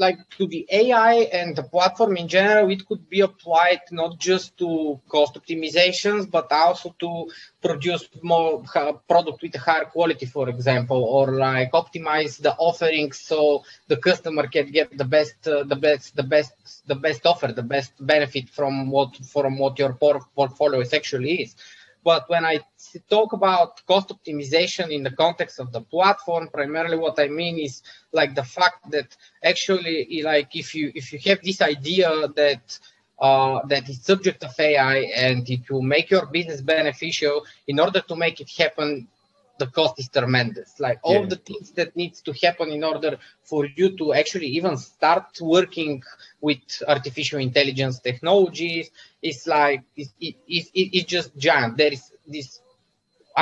like 0.00 0.18
to 0.36 0.46
the 0.46 0.66
AI 0.72 1.14
and 1.38 1.54
the 1.54 1.62
platform 1.62 2.16
in 2.16 2.26
general, 2.26 2.70
it 2.70 2.86
could 2.88 3.08
be 3.08 3.20
applied 3.20 3.82
not 3.92 4.18
just 4.18 4.56
to 4.58 4.98
cost 5.08 5.34
optimizations, 5.34 6.28
but 6.28 6.50
also 6.50 6.94
to 6.98 7.30
produce 7.60 8.08
more 8.22 8.62
product 9.06 9.42
with 9.42 9.54
higher 9.54 9.84
quality, 9.84 10.26
for 10.26 10.48
example, 10.48 11.04
or 11.04 11.32
like 11.32 11.72
optimize 11.72 12.40
the 12.40 12.54
offerings 12.56 13.20
so 13.20 13.62
the 13.88 13.98
customer 13.98 14.46
can 14.48 14.70
get 14.72 14.96
the 14.96 15.04
best, 15.04 15.46
uh, 15.46 15.62
the 15.64 15.76
best, 15.76 16.16
the 16.16 16.22
best, 16.22 16.52
the 16.86 16.94
best 16.94 17.26
offer, 17.26 17.48
the 17.48 17.62
best 17.62 17.92
benefit 18.00 18.48
from 18.48 18.90
what 18.90 19.14
from 19.34 19.58
what 19.58 19.78
your 19.78 19.92
portfolio 19.92 20.80
is 20.80 20.94
actually 20.94 21.42
is. 21.42 21.54
But 22.02 22.28
when 22.30 22.44
I 22.44 22.60
talk 23.08 23.32
about 23.32 23.84
cost 23.86 24.08
optimization 24.08 24.90
in 24.90 25.02
the 25.02 25.10
context 25.10 25.60
of 25.60 25.70
the 25.72 25.82
platform, 25.82 26.48
primarily 26.52 26.96
what 26.96 27.18
I 27.18 27.28
mean 27.28 27.58
is 27.58 27.82
like 28.12 28.34
the 28.34 28.44
fact 28.44 28.90
that 28.90 29.16
actually, 29.44 30.22
like 30.24 30.56
if 30.56 30.74
you 30.74 30.92
if 30.94 31.12
you 31.12 31.18
have 31.26 31.40
this 31.42 31.60
idea 31.60 32.28
that 32.28 32.78
uh, 33.18 33.60
that 33.66 33.88
is 33.88 34.02
subject 34.02 34.42
of 34.44 34.58
AI 34.58 34.96
and 35.14 35.48
it 35.50 35.70
will 35.70 35.82
make 35.82 36.10
your 36.10 36.26
business 36.26 36.62
beneficial, 36.62 37.44
in 37.66 37.78
order 37.78 38.00
to 38.00 38.16
make 38.16 38.40
it 38.40 38.50
happen, 38.50 39.06
the 39.60 39.68
cost 39.68 39.98
is 40.00 40.08
tremendous. 40.08 40.80
Like 40.80 40.98
all 41.02 41.22
yeah. 41.22 41.32
the 41.34 41.36
things 41.36 41.70
that 41.72 41.94
needs 41.94 42.20
to 42.22 42.32
happen 42.44 42.70
in 42.70 42.82
order 42.82 43.18
for 43.44 43.66
you 43.66 43.96
to 43.98 44.12
actually 44.14 44.48
even 44.58 44.76
start 44.76 45.38
working 45.40 46.02
with 46.40 46.62
artificial 46.88 47.38
intelligence 47.38 48.00
technologies 48.00 48.90
is 49.22 49.46
like 49.46 49.82
it's 49.96 50.12
it, 50.20 50.34
it, 50.48 50.66
it, 50.74 50.88
it's 50.96 51.10
just 51.16 51.36
giant. 51.36 51.76
There 51.76 51.92
is 51.92 52.10
this 52.26 52.60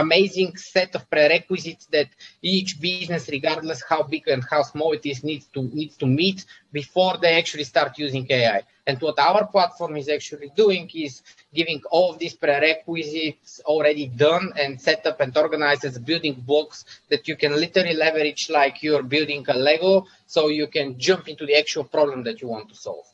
amazing 0.00 0.56
set 0.56 0.94
of 0.94 1.08
prerequisites 1.10 1.86
that 1.86 2.08
each 2.42 2.80
business, 2.80 3.28
regardless 3.28 3.82
how 3.88 4.02
big 4.02 4.28
and 4.28 4.44
how 4.50 4.62
small 4.62 4.92
it 4.92 5.04
is, 5.04 5.24
needs 5.24 5.46
to 5.54 5.62
needs 5.62 5.96
to 5.96 6.06
meet 6.06 6.44
before 6.72 7.16
they 7.18 7.36
actually 7.36 7.64
start 7.64 7.98
using 7.98 8.26
AI. 8.30 8.62
And 8.86 9.00
what 9.00 9.18
our 9.18 9.46
platform 9.46 9.96
is 9.96 10.08
actually 10.08 10.50
doing 10.56 10.90
is 10.94 11.22
giving 11.52 11.82
all 11.90 12.12
of 12.12 12.18
these 12.18 12.34
prerequisites 12.34 13.60
already 13.66 14.06
done 14.06 14.52
and 14.56 14.80
set 14.80 15.06
up 15.06 15.20
and 15.20 15.36
organized 15.36 15.84
as 15.84 15.98
building 15.98 16.34
blocks 16.34 16.84
that 17.10 17.28
you 17.28 17.36
can 17.36 17.52
literally 17.52 17.94
leverage 17.94 18.48
like 18.48 18.82
you're 18.82 19.02
building 19.02 19.44
a 19.48 19.54
Lego, 19.54 20.06
so 20.26 20.48
you 20.48 20.66
can 20.66 20.98
jump 20.98 21.28
into 21.28 21.44
the 21.44 21.56
actual 21.56 21.84
problem 21.84 22.22
that 22.24 22.40
you 22.40 22.48
want 22.48 22.68
to 22.68 22.74
solve. 22.74 23.06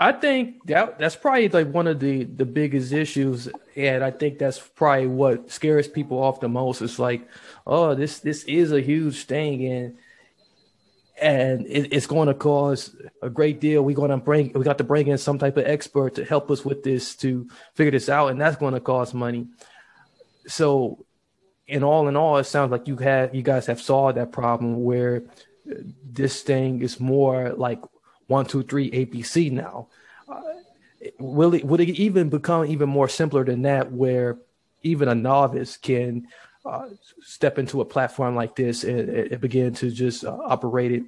I 0.00 0.12
think 0.12 0.64
that 0.66 0.98
that's 0.98 1.16
probably 1.16 1.48
like 1.48 1.72
one 1.72 1.88
of 1.88 1.98
the 1.98 2.22
the 2.24 2.44
biggest 2.44 2.92
issues, 2.92 3.48
and 3.74 4.04
I 4.04 4.12
think 4.12 4.38
that's 4.38 4.60
probably 4.60 5.08
what 5.08 5.50
scares 5.50 5.88
people 5.88 6.22
off 6.22 6.40
the 6.40 6.48
most. 6.48 6.82
It's 6.82 7.00
like, 7.00 7.28
oh, 7.66 7.94
this 7.94 8.20
this 8.20 8.44
is 8.44 8.70
a 8.70 8.80
huge 8.80 9.24
thing, 9.24 9.66
and 9.66 9.98
and 11.20 11.66
it, 11.66 11.92
it's 11.92 12.06
going 12.06 12.28
to 12.28 12.34
cause 12.34 12.94
a 13.22 13.28
great 13.28 13.60
deal. 13.60 13.82
We're 13.82 13.96
going 13.96 14.10
to 14.10 14.18
bring 14.18 14.52
we 14.52 14.62
got 14.62 14.78
to 14.78 14.84
bring 14.84 15.08
in 15.08 15.18
some 15.18 15.38
type 15.38 15.56
of 15.56 15.66
expert 15.66 16.14
to 16.14 16.24
help 16.24 16.48
us 16.52 16.64
with 16.64 16.84
this 16.84 17.16
to 17.16 17.48
figure 17.74 17.90
this 17.90 18.08
out, 18.08 18.28
and 18.28 18.40
that's 18.40 18.56
going 18.56 18.74
to 18.74 18.80
cost 18.80 19.14
money. 19.14 19.48
So, 20.46 21.04
in 21.66 21.82
all 21.82 22.06
in 22.06 22.16
all, 22.16 22.36
it 22.38 22.44
sounds 22.44 22.70
like 22.70 22.86
you 22.86 22.96
have 22.98 23.34
you 23.34 23.42
guys 23.42 23.66
have 23.66 23.80
solved 23.80 24.16
that 24.16 24.30
problem 24.30 24.84
where 24.84 25.24
this 25.64 26.42
thing 26.42 26.82
is 26.82 27.00
more 27.00 27.52
like 27.52 27.80
one, 28.28 28.46
two, 28.46 28.62
three 28.62 28.90
ABC 28.90 29.50
now. 29.50 29.88
Uh, 30.28 30.40
will 31.18 31.54
it 31.54 31.64
would 31.64 31.80
it 31.80 31.88
even 31.88 32.28
become 32.28 32.64
even 32.66 32.88
more 32.88 33.08
simpler 33.08 33.44
than 33.44 33.62
that, 33.62 33.90
where 33.90 34.38
even 34.82 35.08
a 35.08 35.14
novice 35.14 35.76
can 35.76 36.28
uh, 36.64 36.88
step 37.20 37.58
into 37.58 37.80
a 37.80 37.84
platform 37.84 38.36
like 38.36 38.54
this 38.54 38.84
and, 38.84 39.08
and 39.08 39.40
begin 39.40 39.74
to 39.74 39.90
just 39.90 40.24
uh, 40.24 40.38
operate 40.44 40.92
it? 40.92 41.02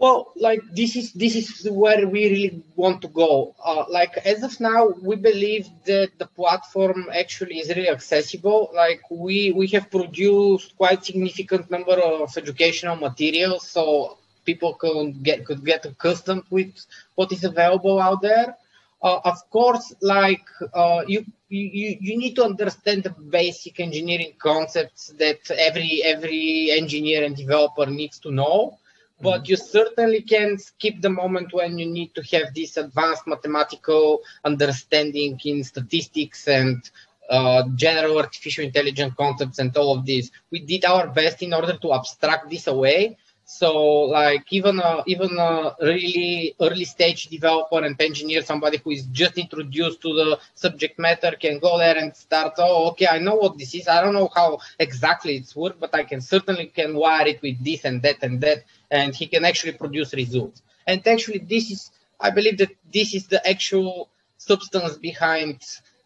Well, 0.00 0.32
like 0.36 0.62
this 0.74 0.96
is 0.96 1.12
this 1.12 1.34
is 1.36 1.68
where 1.70 2.08
we 2.08 2.22
really 2.34 2.62
want 2.74 3.02
to 3.02 3.08
go. 3.08 3.54
Uh, 3.62 3.84
like 3.90 4.16
as 4.24 4.42
of 4.42 4.58
now, 4.58 4.88
we 5.02 5.14
believe 5.16 5.68
that 5.84 6.10
the 6.18 6.26
platform 6.26 7.08
actually 7.12 7.58
is 7.60 7.68
really 7.68 7.90
accessible. 7.90 8.70
Like 8.74 9.02
we 9.10 9.52
we 9.52 9.66
have 9.76 9.90
produced 9.90 10.74
quite 10.78 11.04
significant 11.04 11.70
number 11.70 11.98
of 12.00 12.34
educational 12.36 12.96
materials, 12.96 13.68
so 13.68 14.16
people 14.46 14.72
could 14.74 15.22
get 15.22 15.44
could 15.44 15.64
get 15.66 15.84
accustomed 15.84 16.44
with 16.50 16.72
what 17.16 17.30
is 17.30 17.44
available 17.44 18.00
out 18.00 18.22
there. 18.22 18.56
Uh, 19.02 19.20
of 19.24 19.38
course, 19.50 19.94
like 20.00 20.46
uh, 20.74 21.02
you, 21.06 21.24
you 21.50 21.98
you 22.00 22.16
need 22.18 22.34
to 22.36 22.44
understand 22.44 23.02
the 23.02 23.10
basic 23.10 23.80
engineering 23.80 24.32
concepts 24.38 25.08
that 25.18 25.40
every 25.50 26.02
every 26.04 26.70
engineer 26.72 27.22
and 27.24 27.36
developer 27.36 27.84
needs 27.86 28.18
to 28.18 28.30
know. 28.30 28.79
But 29.20 29.42
mm-hmm. 29.42 29.50
you 29.50 29.56
certainly 29.56 30.22
can 30.22 30.58
skip 30.58 31.00
the 31.00 31.10
moment 31.10 31.52
when 31.52 31.78
you 31.78 31.86
need 31.86 32.14
to 32.14 32.22
have 32.36 32.54
this 32.54 32.76
advanced 32.76 33.26
mathematical 33.26 34.20
understanding 34.44 35.38
in 35.44 35.62
statistics 35.64 36.48
and 36.48 36.90
uh, 37.28 37.62
general 37.76 38.18
artificial 38.18 38.64
intelligence 38.64 39.14
concepts 39.16 39.58
and 39.58 39.76
all 39.76 39.96
of 39.96 40.04
this. 40.04 40.30
We 40.50 40.60
did 40.60 40.84
our 40.84 41.06
best 41.06 41.42
in 41.42 41.54
order 41.54 41.76
to 41.76 41.92
abstract 41.94 42.50
this 42.50 42.66
away 42.66 43.16
so 43.52 43.72
like 44.02 44.44
even 44.52 44.78
a, 44.78 45.02
even 45.08 45.36
a 45.36 45.74
really 45.82 46.54
early 46.60 46.84
stage 46.84 47.26
developer 47.26 47.82
and 47.82 48.00
engineer, 48.00 48.42
somebody 48.42 48.78
who 48.78 48.92
is 48.92 49.06
just 49.06 49.36
introduced 49.38 50.00
to 50.02 50.14
the 50.14 50.38
subject 50.54 51.00
matter 51.00 51.32
can 51.32 51.58
go 51.58 51.76
there 51.76 51.98
and 51.98 52.14
start, 52.14 52.54
oh, 52.58 52.90
okay, 52.90 53.08
I 53.08 53.18
know 53.18 53.34
what 53.34 53.58
this 53.58 53.74
is. 53.74 53.88
I 53.88 54.02
don't 54.02 54.14
know 54.14 54.30
how 54.32 54.60
exactly 54.78 55.34
it's 55.34 55.56
work, 55.56 55.80
but 55.80 55.92
I 55.92 56.04
can 56.04 56.20
certainly 56.20 56.66
can 56.66 56.94
wire 56.94 57.26
it 57.26 57.42
with 57.42 57.62
this 57.64 57.84
and 57.84 58.00
that 58.02 58.18
and 58.22 58.40
that. 58.40 58.62
And 58.88 59.16
he 59.16 59.26
can 59.26 59.44
actually 59.44 59.72
produce 59.72 60.14
results. 60.14 60.62
And 60.86 61.04
actually 61.08 61.38
this 61.38 61.72
is, 61.72 61.90
I 62.20 62.30
believe 62.30 62.56
that 62.58 62.70
this 62.92 63.14
is 63.14 63.26
the 63.26 63.44
actual 63.46 64.10
substance 64.38 64.96
behind 64.96 65.60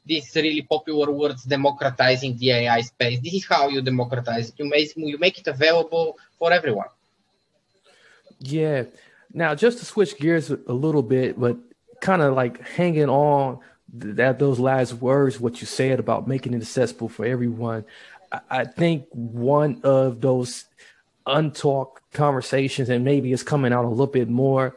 these 0.06 0.34
really 0.34 0.62
popular 0.62 1.12
words 1.12 1.44
democratizing 1.44 2.38
the 2.38 2.52
AI 2.52 2.80
space. 2.80 3.20
This 3.20 3.34
is 3.34 3.44
how 3.44 3.68
you 3.68 3.82
democratize 3.82 4.48
it. 4.48 4.54
You 4.58 4.64
make, 4.64 4.96
you 4.96 5.18
make 5.18 5.38
it 5.38 5.46
available 5.46 6.16
for 6.38 6.50
everyone. 6.50 6.88
Yeah. 8.40 8.84
Now, 9.32 9.54
just 9.54 9.78
to 9.78 9.84
switch 9.84 10.18
gears 10.18 10.50
a 10.50 10.72
little 10.72 11.02
bit, 11.02 11.38
but 11.38 11.56
kind 12.00 12.22
of 12.22 12.34
like 12.34 12.66
hanging 12.66 13.08
on 13.08 13.58
that 13.94 14.38
those 14.38 14.58
last 14.58 14.94
words, 14.94 15.40
what 15.40 15.60
you 15.60 15.66
said 15.66 15.98
about 15.98 16.28
making 16.28 16.54
it 16.54 16.62
accessible 16.62 17.08
for 17.08 17.24
everyone. 17.24 17.84
I, 18.32 18.40
I 18.50 18.64
think 18.64 19.06
one 19.10 19.80
of 19.82 20.20
those 20.20 20.66
untalked 21.26 21.98
conversations, 22.12 22.90
and 22.90 23.04
maybe 23.04 23.32
it's 23.32 23.42
coming 23.42 23.72
out 23.72 23.84
a 23.84 23.88
little 23.88 24.06
bit 24.06 24.28
more 24.28 24.76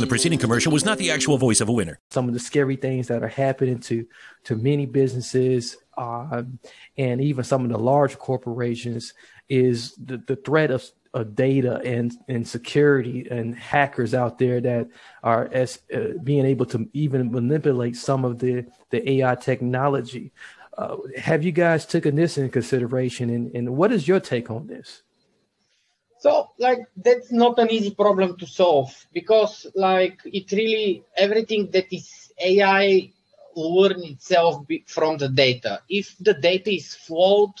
in 0.00 0.08
the 0.08 0.08
preceding 0.08 0.38
commercial 0.38 0.72
was 0.72 0.84
not 0.84 0.96
the 0.96 1.10
actual 1.10 1.36
voice 1.36 1.60
of 1.60 1.68
a 1.68 1.72
winner. 1.72 2.00
Some 2.10 2.26
of 2.26 2.32
the 2.32 2.40
scary 2.40 2.76
things 2.76 3.08
that 3.08 3.22
are 3.22 3.28
happening 3.28 3.78
to 3.80 4.06
to 4.44 4.56
many 4.56 4.86
businesses 4.86 5.76
um, 5.98 6.58
and 6.96 7.20
even 7.20 7.44
some 7.44 7.64
of 7.64 7.70
the 7.70 7.78
large 7.78 8.18
corporations 8.18 9.12
is 9.50 9.94
the, 9.96 10.16
the 10.26 10.36
threat 10.36 10.70
of, 10.70 10.82
of 11.12 11.34
data 11.34 11.82
and, 11.84 12.14
and 12.28 12.48
security 12.48 13.26
and 13.30 13.54
hackers 13.54 14.14
out 14.14 14.38
there 14.38 14.60
that 14.62 14.88
are 15.22 15.50
as 15.52 15.80
uh, 15.94 16.14
being 16.24 16.46
able 16.46 16.64
to 16.64 16.88
even 16.94 17.30
manipulate 17.30 17.96
some 17.96 18.24
of 18.24 18.38
the, 18.38 18.64
the 18.88 19.10
AI 19.10 19.34
technology. 19.34 20.32
Uh, 20.78 20.96
have 21.18 21.44
you 21.44 21.52
guys 21.52 21.84
taken 21.84 22.14
this 22.14 22.38
in 22.38 22.48
consideration 22.48 23.28
and, 23.28 23.54
and 23.54 23.68
what 23.76 23.92
is 23.92 24.08
your 24.08 24.20
take 24.20 24.50
on 24.50 24.66
this? 24.66 25.02
So 26.20 26.50
like 26.58 26.80
that's 26.96 27.32
not 27.32 27.58
an 27.58 27.70
easy 27.70 27.92
problem 27.92 28.36
to 28.36 28.46
solve 28.46 28.94
because 29.12 29.66
like 29.74 30.20
it 30.26 30.52
really 30.52 31.02
everything 31.16 31.70
that 31.70 31.90
is 31.90 32.30
AI 32.38 33.10
learn 33.56 34.04
itself 34.04 34.64
from 34.86 35.16
the 35.16 35.30
data. 35.30 35.80
If 35.88 36.16
the 36.20 36.34
data 36.34 36.70
is 36.70 36.94
flawed, 36.94 37.54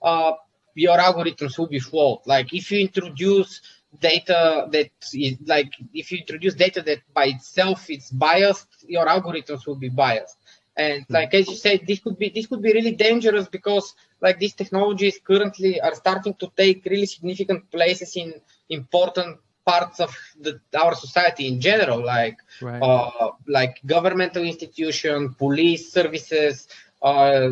uh, 0.00 0.32
your 0.74 0.98
algorithms 0.98 1.58
will 1.58 1.66
be 1.66 1.80
flawed. 1.80 2.20
Like 2.26 2.54
if 2.54 2.70
you 2.70 2.80
introduce 2.80 3.60
data 4.00 4.68
that 4.70 4.90
is 5.12 5.36
like 5.44 5.72
if 5.92 6.12
you 6.12 6.18
introduce 6.18 6.54
data 6.54 6.82
that 6.82 7.00
by 7.12 7.26
itself 7.26 7.90
is 7.90 8.10
biased, 8.10 8.68
your 8.86 9.06
algorithms 9.06 9.66
will 9.66 9.76
be 9.76 9.88
biased. 9.88 10.36
And 10.76 11.04
hmm. 11.06 11.12
like 11.12 11.34
as 11.34 11.48
you 11.48 11.56
said, 11.56 11.80
this 11.88 11.98
could 11.98 12.18
be 12.18 12.28
this 12.28 12.46
could 12.46 12.62
be 12.62 12.72
really 12.72 12.92
dangerous 12.92 13.48
because 13.48 13.94
like 14.20 14.38
these 14.38 14.54
technologies 14.54 15.18
currently 15.22 15.80
are 15.80 15.94
starting 15.94 16.34
to 16.34 16.50
take 16.56 16.84
really 16.84 17.06
significant 17.06 17.70
places 17.70 18.16
in 18.16 18.34
important 18.68 19.38
parts 19.64 20.00
of 20.00 20.16
the, 20.40 20.60
our 20.80 20.94
society 20.94 21.48
in 21.48 21.60
general, 21.60 22.04
like 22.04 22.38
right. 22.62 22.80
uh, 22.80 23.32
like 23.48 23.80
governmental 23.84 24.44
institution, 24.44 25.34
police 25.34 25.92
services, 25.92 26.68
uh, 27.02 27.50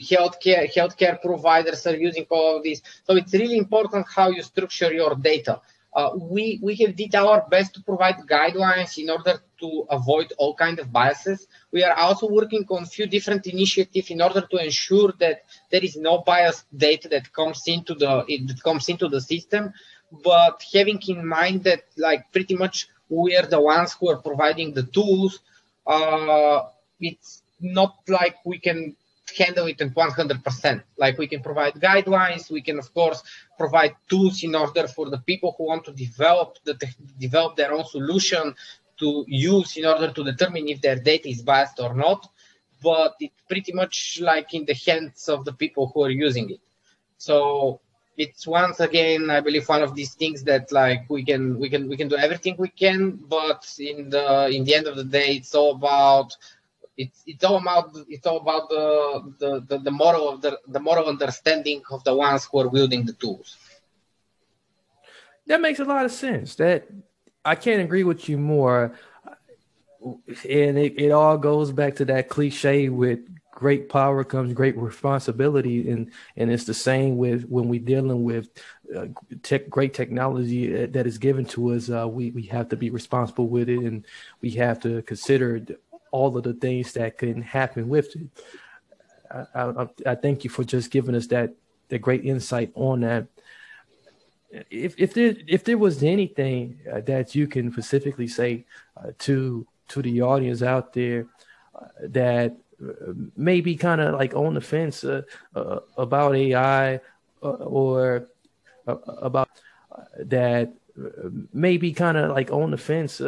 healthcare 0.00 0.72
healthcare 0.72 1.20
providers 1.20 1.86
are 1.86 1.96
using 1.96 2.26
all 2.30 2.58
of 2.58 2.62
this. 2.62 2.82
So 3.04 3.16
it's 3.16 3.32
really 3.32 3.58
important 3.58 4.06
how 4.14 4.28
you 4.30 4.42
structure 4.42 4.92
your 4.92 5.14
data. 5.14 5.60
Uh, 5.94 6.10
we 6.14 6.60
we 6.62 6.76
have 6.76 6.94
did 6.94 7.14
our 7.14 7.46
best 7.48 7.74
to 7.74 7.82
provide 7.82 8.16
guidelines 8.28 8.98
in 8.98 9.08
order 9.10 9.40
to 9.58 9.86
avoid 9.90 10.32
all 10.38 10.54
kind 10.54 10.78
of 10.78 10.92
biases. 10.92 11.46
We 11.72 11.82
are 11.82 11.94
also 11.94 12.28
working 12.28 12.64
on 12.68 12.82
a 12.82 12.86
few 12.86 13.06
different 13.06 13.46
initiatives 13.46 14.10
in 14.10 14.20
order 14.20 14.42
to 14.42 14.56
ensure 14.64 15.12
that 15.18 15.44
there 15.70 15.82
is 15.82 15.96
no 15.96 16.18
biased 16.18 16.66
data 16.76 17.08
that 17.08 17.32
comes 17.32 17.62
into 17.66 17.94
the 17.94 18.24
that 18.46 18.62
comes 18.62 18.88
into 18.88 19.08
the 19.08 19.20
system. 19.20 19.72
But 20.24 20.62
having 20.72 21.00
in 21.08 21.26
mind 21.26 21.64
that 21.64 21.84
like 21.96 22.32
pretty 22.32 22.56
much 22.56 22.88
we 23.08 23.36
are 23.36 23.46
the 23.46 23.60
ones 23.60 23.94
who 23.94 24.10
are 24.10 24.18
providing 24.18 24.74
the 24.74 24.84
tools, 24.84 25.40
uh, 25.86 26.64
it's 27.00 27.42
not 27.60 27.96
like 28.08 28.36
we 28.44 28.58
can 28.58 28.94
handle 29.36 29.66
it 29.66 29.80
at 29.80 29.94
100%. 29.94 30.82
Like 30.96 31.18
we 31.18 31.26
can 31.26 31.42
provide 31.42 31.74
guidelines, 31.74 32.50
we 32.50 32.62
can 32.62 32.78
of 32.78 32.92
course 32.94 33.22
provide 33.56 33.94
tools 34.08 34.42
in 34.42 34.54
order 34.54 34.86
for 34.88 35.10
the 35.10 35.18
people 35.18 35.54
who 35.56 35.64
want 35.64 35.84
to 35.84 35.92
develop 35.92 36.58
the 36.64 36.74
develop 37.18 37.56
their 37.56 37.72
own 37.72 37.84
solution 37.84 38.54
to 38.98 39.24
use 39.28 39.76
in 39.76 39.86
order 39.86 40.12
to 40.12 40.24
determine 40.24 40.68
if 40.68 40.80
their 40.80 40.96
data 40.96 41.28
is 41.28 41.42
biased 41.42 41.80
or 41.80 41.94
not. 41.94 42.28
But 42.82 43.14
it's 43.20 43.42
pretty 43.48 43.72
much 43.72 44.20
like 44.20 44.54
in 44.54 44.64
the 44.64 44.74
hands 44.74 45.28
of 45.28 45.44
the 45.44 45.52
people 45.52 45.90
who 45.92 46.04
are 46.04 46.10
using 46.10 46.50
it. 46.50 46.60
So 47.18 47.80
it's 48.18 48.46
once 48.46 48.80
again, 48.80 49.30
I 49.30 49.40
believe, 49.40 49.68
one 49.68 49.82
of 49.82 49.94
these 49.94 50.14
things 50.14 50.42
that 50.44 50.72
like 50.72 51.08
we 51.08 51.24
can 51.24 51.58
we 51.58 51.70
can 51.70 51.88
we 51.88 51.96
can 51.96 52.08
do 52.08 52.16
everything 52.16 52.56
we 52.58 52.68
can, 52.68 53.12
but 53.12 53.64
in 53.78 54.10
the 54.10 54.48
in 54.48 54.64
the 54.64 54.74
end 54.74 54.86
of 54.88 54.96
the 54.96 55.04
day, 55.04 55.36
it's 55.36 55.54
all 55.54 55.76
about 55.76 56.36
it's 56.98 57.22
it's 57.26 57.44
all 57.44 57.56
about 57.56 57.96
it's 58.08 58.26
all 58.26 58.38
about 58.38 58.68
the 58.68 59.32
the, 59.38 59.60
the, 59.68 59.78
the 59.78 59.90
moral 59.90 60.28
of 60.28 60.42
the 60.42 60.58
the 60.66 60.80
moral 60.80 61.06
understanding 61.06 61.80
of 61.90 62.02
the 62.04 62.14
ones 62.14 62.46
who 62.50 62.60
are 62.60 62.68
wielding 62.68 63.06
the 63.06 63.12
tools. 63.14 63.56
That 65.46 65.60
makes 65.60 65.78
a 65.78 65.84
lot 65.84 66.04
of 66.04 66.10
sense. 66.10 66.56
That 66.56 66.88
I 67.44 67.54
can't 67.54 67.80
agree 67.80 68.04
with 68.04 68.28
you 68.28 68.36
more. 68.36 68.94
And 70.00 70.78
it, 70.78 71.00
it 71.00 71.10
all 71.10 71.38
goes 71.38 71.72
back 71.72 71.96
to 71.96 72.04
that 72.06 72.28
cliche 72.28 72.88
with 72.88 73.20
great 73.50 73.88
power 73.88 74.22
comes 74.22 74.52
great 74.52 74.76
responsibility 74.76 75.90
and 75.90 76.12
and 76.36 76.48
it's 76.52 76.62
the 76.62 76.72
same 76.72 77.16
with 77.16 77.42
when 77.46 77.68
we're 77.68 77.80
dealing 77.80 78.22
with 78.22 78.50
uh, 78.96 79.06
tech, 79.42 79.68
great 79.68 79.92
technology 79.92 80.86
that 80.86 81.08
is 81.08 81.18
given 81.18 81.44
to 81.44 81.72
us 81.72 81.90
uh, 81.90 82.06
we 82.06 82.30
we 82.30 82.42
have 82.42 82.68
to 82.68 82.76
be 82.76 82.88
responsible 82.88 83.48
with 83.48 83.68
it 83.68 83.80
and 83.80 84.06
we 84.42 84.50
have 84.50 84.78
to 84.78 85.02
consider 85.02 85.58
all 86.10 86.36
of 86.36 86.42
the 86.42 86.54
things 86.54 86.92
that 86.92 87.18
can 87.18 87.42
happen 87.42 87.88
with 87.88 88.14
it. 88.16 88.28
I, 89.30 89.62
I, 89.62 89.88
I 90.06 90.14
thank 90.14 90.44
you 90.44 90.50
for 90.50 90.64
just 90.64 90.90
giving 90.90 91.14
us 91.14 91.26
that 91.28 91.54
that 91.88 92.00
great 92.00 92.24
insight 92.24 92.70
on 92.74 93.00
that. 93.00 93.26
If 94.70 94.94
if 94.98 95.14
there 95.14 95.34
if 95.46 95.64
there 95.64 95.78
was 95.78 96.02
anything 96.02 96.80
uh, 96.90 97.00
that 97.02 97.34
you 97.34 97.46
can 97.46 97.70
specifically 97.72 98.28
say 98.28 98.64
uh, 98.96 99.10
to 99.18 99.66
to 99.88 100.02
the 100.02 100.22
audience 100.22 100.62
out 100.62 100.92
there 100.92 101.26
uh, 101.74 101.86
that 102.00 102.56
uh, 102.82 103.12
maybe 103.36 103.76
kind 103.76 104.00
of 104.00 104.14
like 104.14 104.34
on 104.34 104.54
the 104.54 104.60
fence 104.60 105.04
uh, 105.04 105.22
uh, 105.54 105.80
about 105.96 106.34
AI 106.34 107.00
or 107.42 108.28
about 108.86 109.48
that 110.18 110.72
maybe 111.52 111.92
kind 111.92 112.16
of 112.16 112.30
like 112.30 112.50
on 112.50 112.70
the 112.70 112.76
fence 112.76 113.20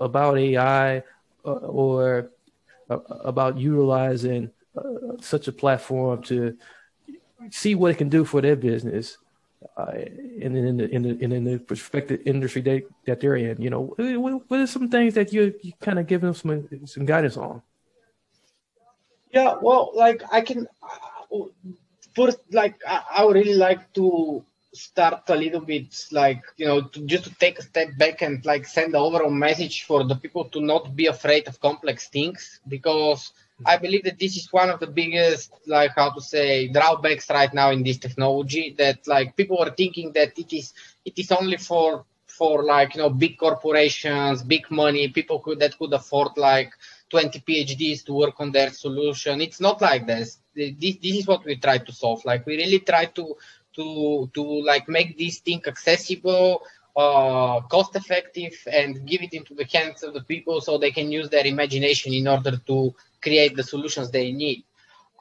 about 0.00 0.36
AI 0.36 1.02
or 1.44 2.30
uh, 2.90 2.98
about 3.24 3.58
utilizing 3.58 4.50
uh, 4.76 5.16
such 5.20 5.48
a 5.48 5.52
platform 5.52 6.22
to 6.22 6.56
see 7.50 7.74
what 7.74 7.90
it 7.90 7.98
can 7.98 8.08
do 8.08 8.24
for 8.24 8.40
their 8.40 8.56
business 8.56 9.18
uh, 9.76 9.92
and 9.94 10.56
in 10.56 10.76
the 10.76 10.88
in 10.88 11.02
the 11.02 11.24
in 11.24 11.44
the 11.44 11.58
prospective 11.58 12.20
industry 12.26 12.62
they, 12.62 12.84
that 13.06 13.20
they're 13.20 13.36
in. 13.36 13.60
You 13.60 13.70
know, 13.70 13.94
what, 13.96 14.42
what 14.48 14.60
are 14.60 14.66
some 14.66 14.88
things 14.88 15.14
that 15.14 15.32
you 15.32 15.54
you 15.62 15.72
kind 15.80 15.98
of 15.98 16.06
give 16.06 16.20
them 16.20 16.34
some 16.34 16.68
some 16.86 17.04
guidance 17.04 17.36
on? 17.36 17.62
Yeah, 19.32 19.56
well, 19.60 19.90
like 19.94 20.22
I 20.30 20.42
can 20.42 20.68
first, 22.14 22.38
like 22.50 22.76
I, 22.86 23.02
I 23.18 23.24
would 23.24 23.36
really 23.36 23.54
like 23.54 23.92
to 23.94 24.44
start 24.74 25.22
a 25.28 25.36
little 25.36 25.60
bit 25.60 26.06
like 26.10 26.42
you 26.56 26.66
know 26.66 26.82
to, 26.82 27.00
just 27.06 27.24
to 27.24 27.34
take 27.36 27.58
a 27.58 27.62
step 27.62 27.88
back 27.96 28.22
and 28.22 28.44
like 28.44 28.66
send 28.66 28.92
the 28.94 28.98
overall 28.98 29.30
message 29.30 29.84
for 29.84 30.04
the 30.04 30.16
people 30.16 30.44
to 30.44 30.60
not 30.60 30.96
be 30.96 31.06
afraid 31.06 31.46
of 31.48 31.60
complex 31.60 32.08
things 32.08 32.60
because 32.68 33.32
i 33.64 33.76
believe 33.76 34.02
that 34.04 34.18
this 34.18 34.36
is 34.36 34.52
one 34.52 34.68
of 34.70 34.80
the 34.80 34.86
biggest 34.86 35.52
like 35.66 35.92
how 35.94 36.10
to 36.10 36.20
say 36.20 36.68
drawbacks 36.68 37.30
right 37.30 37.54
now 37.54 37.70
in 37.70 37.82
this 37.84 37.98
technology 37.98 38.74
that 38.76 38.98
like 39.06 39.36
people 39.36 39.58
are 39.58 39.70
thinking 39.70 40.12
that 40.12 40.36
it 40.38 40.52
is 40.52 40.74
it 41.04 41.16
is 41.18 41.30
only 41.30 41.56
for 41.56 42.04
for 42.26 42.64
like 42.64 42.96
you 42.96 43.00
know 43.00 43.10
big 43.10 43.38
corporations 43.38 44.42
big 44.42 44.68
money 44.70 45.08
people 45.08 45.40
who, 45.44 45.54
that 45.54 45.78
could 45.78 45.92
afford 45.92 46.32
like 46.36 46.72
20 47.14 47.38
phds 47.40 48.04
to 48.04 48.12
work 48.12 48.34
on 48.40 48.50
their 48.50 48.70
solution. 48.70 49.40
It's 49.40 49.60
not 49.60 49.80
like 49.80 50.04
this. 50.04 50.38
This, 50.54 50.96
this 51.02 51.16
is 51.20 51.26
what 51.28 51.44
we 51.44 51.56
try 51.56 51.78
to 51.78 51.92
solve. 51.92 52.24
Like 52.24 52.44
we 52.44 52.56
really 52.56 52.80
try 52.80 53.04
to 53.06 53.36
to 53.76 54.30
to 54.34 54.42
like 54.64 54.88
make 54.88 55.18
this 55.18 55.38
thing 55.38 55.62
accessible 55.66 56.62
uh, 56.96 57.60
cost 57.62 57.96
effective 57.96 58.54
and 58.70 59.06
give 59.06 59.22
it 59.22 59.32
into 59.32 59.54
the 59.54 59.64
hands 59.64 60.02
of 60.02 60.14
the 60.14 60.22
people 60.22 60.60
so 60.60 60.78
they 60.78 60.92
can 60.92 61.10
use 61.10 61.28
their 61.28 61.46
imagination 61.46 62.12
in 62.12 62.28
order 62.28 62.56
to 62.66 62.94
create 63.20 63.56
the 63.56 63.62
solutions 63.62 64.10
they 64.10 64.30
need. 64.32 64.64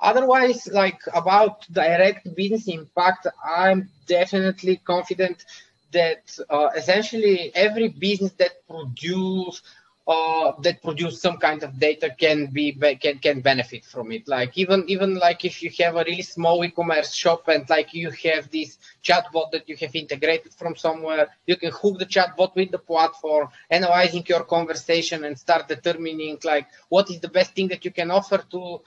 Otherwise 0.02 0.68
like 0.72 1.00
about 1.13 1.66
direct 1.72 2.28
business 2.36 2.68
impact 2.68 3.26
i'm 3.46 3.89
definitely 4.06 4.76
confident 4.78 5.46
that 5.94 6.38
uh, 6.50 6.70
essentially 6.76 7.52
every 7.56 7.88
business 7.88 8.32
that 8.34 8.68
produce 8.68 9.62
uh, 10.06 10.52
that 10.62 10.82
produce 10.82 11.22
some 11.22 11.38
kind 11.38 11.63
of 11.63 11.80
data 11.80 12.13
can 12.18 12.48
be 12.48 12.74
can 13.02 13.20
can 13.20 13.39
benefit 13.39 13.86
from 13.86 14.12
it 14.12 14.28
like 14.28 14.58
even 14.58 14.84
even 14.88 15.16
like 15.16 15.46
if 15.46 15.63
you 15.63 15.72
have 15.80 15.96
a 15.96 16.04
really 16.04 16.22
small 16.22 16.63
e-commerce 16.66 17.13
shop 17.13 17.48
and 17.48 17.70
like 17.70 17.94
you 17.94 18.12
have 18.12 18.50
this 18.52 18.78
chatbot 19.02 19.50
that 19.52 19.68
you 19.70 19.78
have 19.78 19.96
integrated 19.96 20.54
from 20.54 20.76
somewhere 20.76 21.30
you 21.48 21.56
can 21.56 21.72
hook 21.72 21.98
the 22.00 22.06
chatbot 22.06 22.54
with 22.56 22.70
the 22.72 22.78
platform 22.78 23.48
analyzing 23.70 24.24
your 24.28 24.44
conversation 24.44 25.24
and 25.24 25.39
start 25.39 25.70
determining 25.70 26.38
like 26.44 26.68
what 26.89 27.10
is 27.10 27.22
the 27.22 27.30
best 27.30 27.56
thing 27.56 27.70
that 27.70 27.86
you 27.86 27.92
can 27.92 28.12
offer 28.12 28.44
to 28.52 28.82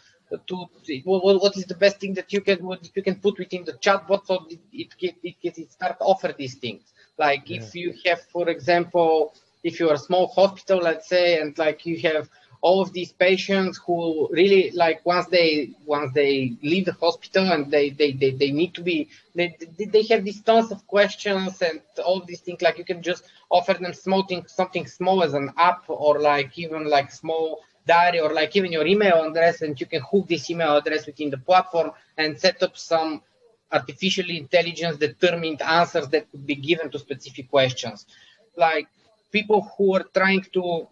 to 0.47 0.67
what, 1.05 1.57
is 1.57 1.65
the 1.67 1.75
best 1.75 2.01
thing 2.01 2.13
that 2.13 2.33
you 2.33 2.41
can 2.41 2.59
what 2.65 2.91
you 2.95 3.03
can 3.03 3.15
put 3.15 3.39
within 3.39 3.65
the 3.65 3.73
chatbot 3.75 4.27
so 4.27 4.45
it 4.51 4.61
it, 4.73 4.89
it, 5.01 5.37
it, 5.43 5.59
it 5.59 5.73
start 5.73 5.97
offer 6.01 6.35
these 6.37 6.57
things 6.57 6.83
like 7.17 7.49
yeah. 7.49 7.63
if 7.63 7.75
you 7.75 7.95
have 8.05 8.21
for 8.33 8.49
example 8.51 9.33
if 9.67 9.81
you're 9.81 9.95
a 9.95 10.07
small 10.09 10.27
hospital, 10.29 10.79
let's 10.79 11.09
say, 11.09 11.41
and 11.41 11.57
like 11.59 11.85
you 11.87 11.99
have 12.11 12.29
all 12.63 12.81
of 12.81 12.93
these 12.93 13.13
patients 13.13 13.79
who 13.85 14.29
really 14.31 14.71
like 14.73 15.05
once 15.05 15.27
they 15.27 15.71
once 15.85 16.11
they 16.15 16.53
leave 16.63 16.87
the 16.87 16.93
hospital 17.05 17.45
and 17.53 17.71
they 17.71 17.91
they, 17.91 18.13
they, 18.13 18.31
they 18.31 18.51
need 18.51 18.73
to 18.75 18.83
be 18.83 19.09
they, 19.35 19.57
they 19.95 20.03
have 20.05 20.25
these 20.25 20.41
tons 20.43 20.73
of 20.73 20.87
questions 20.87 21.61
and 21.63 21.81
all 22.05 22.21
these 22.21 22.41
things 22.41 22.63
like 22.63 22.79
you 22.79 22.85
can 22.93 23.03
just 23.03 23.25
offer 23.51 23.75
them 23.75 23.93
something 23.93 24.43
something 24.47 24.87
small 24.87 25.23
as 25.23 25.35
an 25.35 25.53
app 25.59 25.85
or 25.89 26.21
like 26.21 26.59
even 26.59 26.89
like 26.89 27.11
small 27.11 27.61
diary 27.87 28.21
or 28.21 28.33
like 28.33 28.57
even 28.57 28.73
your 28.73 28.87
email 28.87 29.25
address 29.29 29.63
and 29.63 29.81
you 29.81 29.87
can 29.87 30.03
hook 30.11 30.27
this 30.29 30.51
email 30.51 30.77
address 30.77 31.07
within 31.07 31.31
the 31.31 31.39
platform 31.39 31.91
and 32.17 32.41
set 32.41 32.63
up 32.63 32.77
some 32.77 33.23
artificially 33.73 34.39
intelligence 34.39 34.97
determined 34.97 35.61
answers 35.63 36.09
that 36.09 36.31
could 36.31 36.47
be 36.47 36.55
given 36.55 36.91
to 36.91 36.99
specific 36.99 37.51
questions. 37.51 38.07
Like 38.57 38.89
people 39.33 39.71
who 39.77 39.95
are 39.95 40.07
trying 40.15 40.45
to 40.53 40.87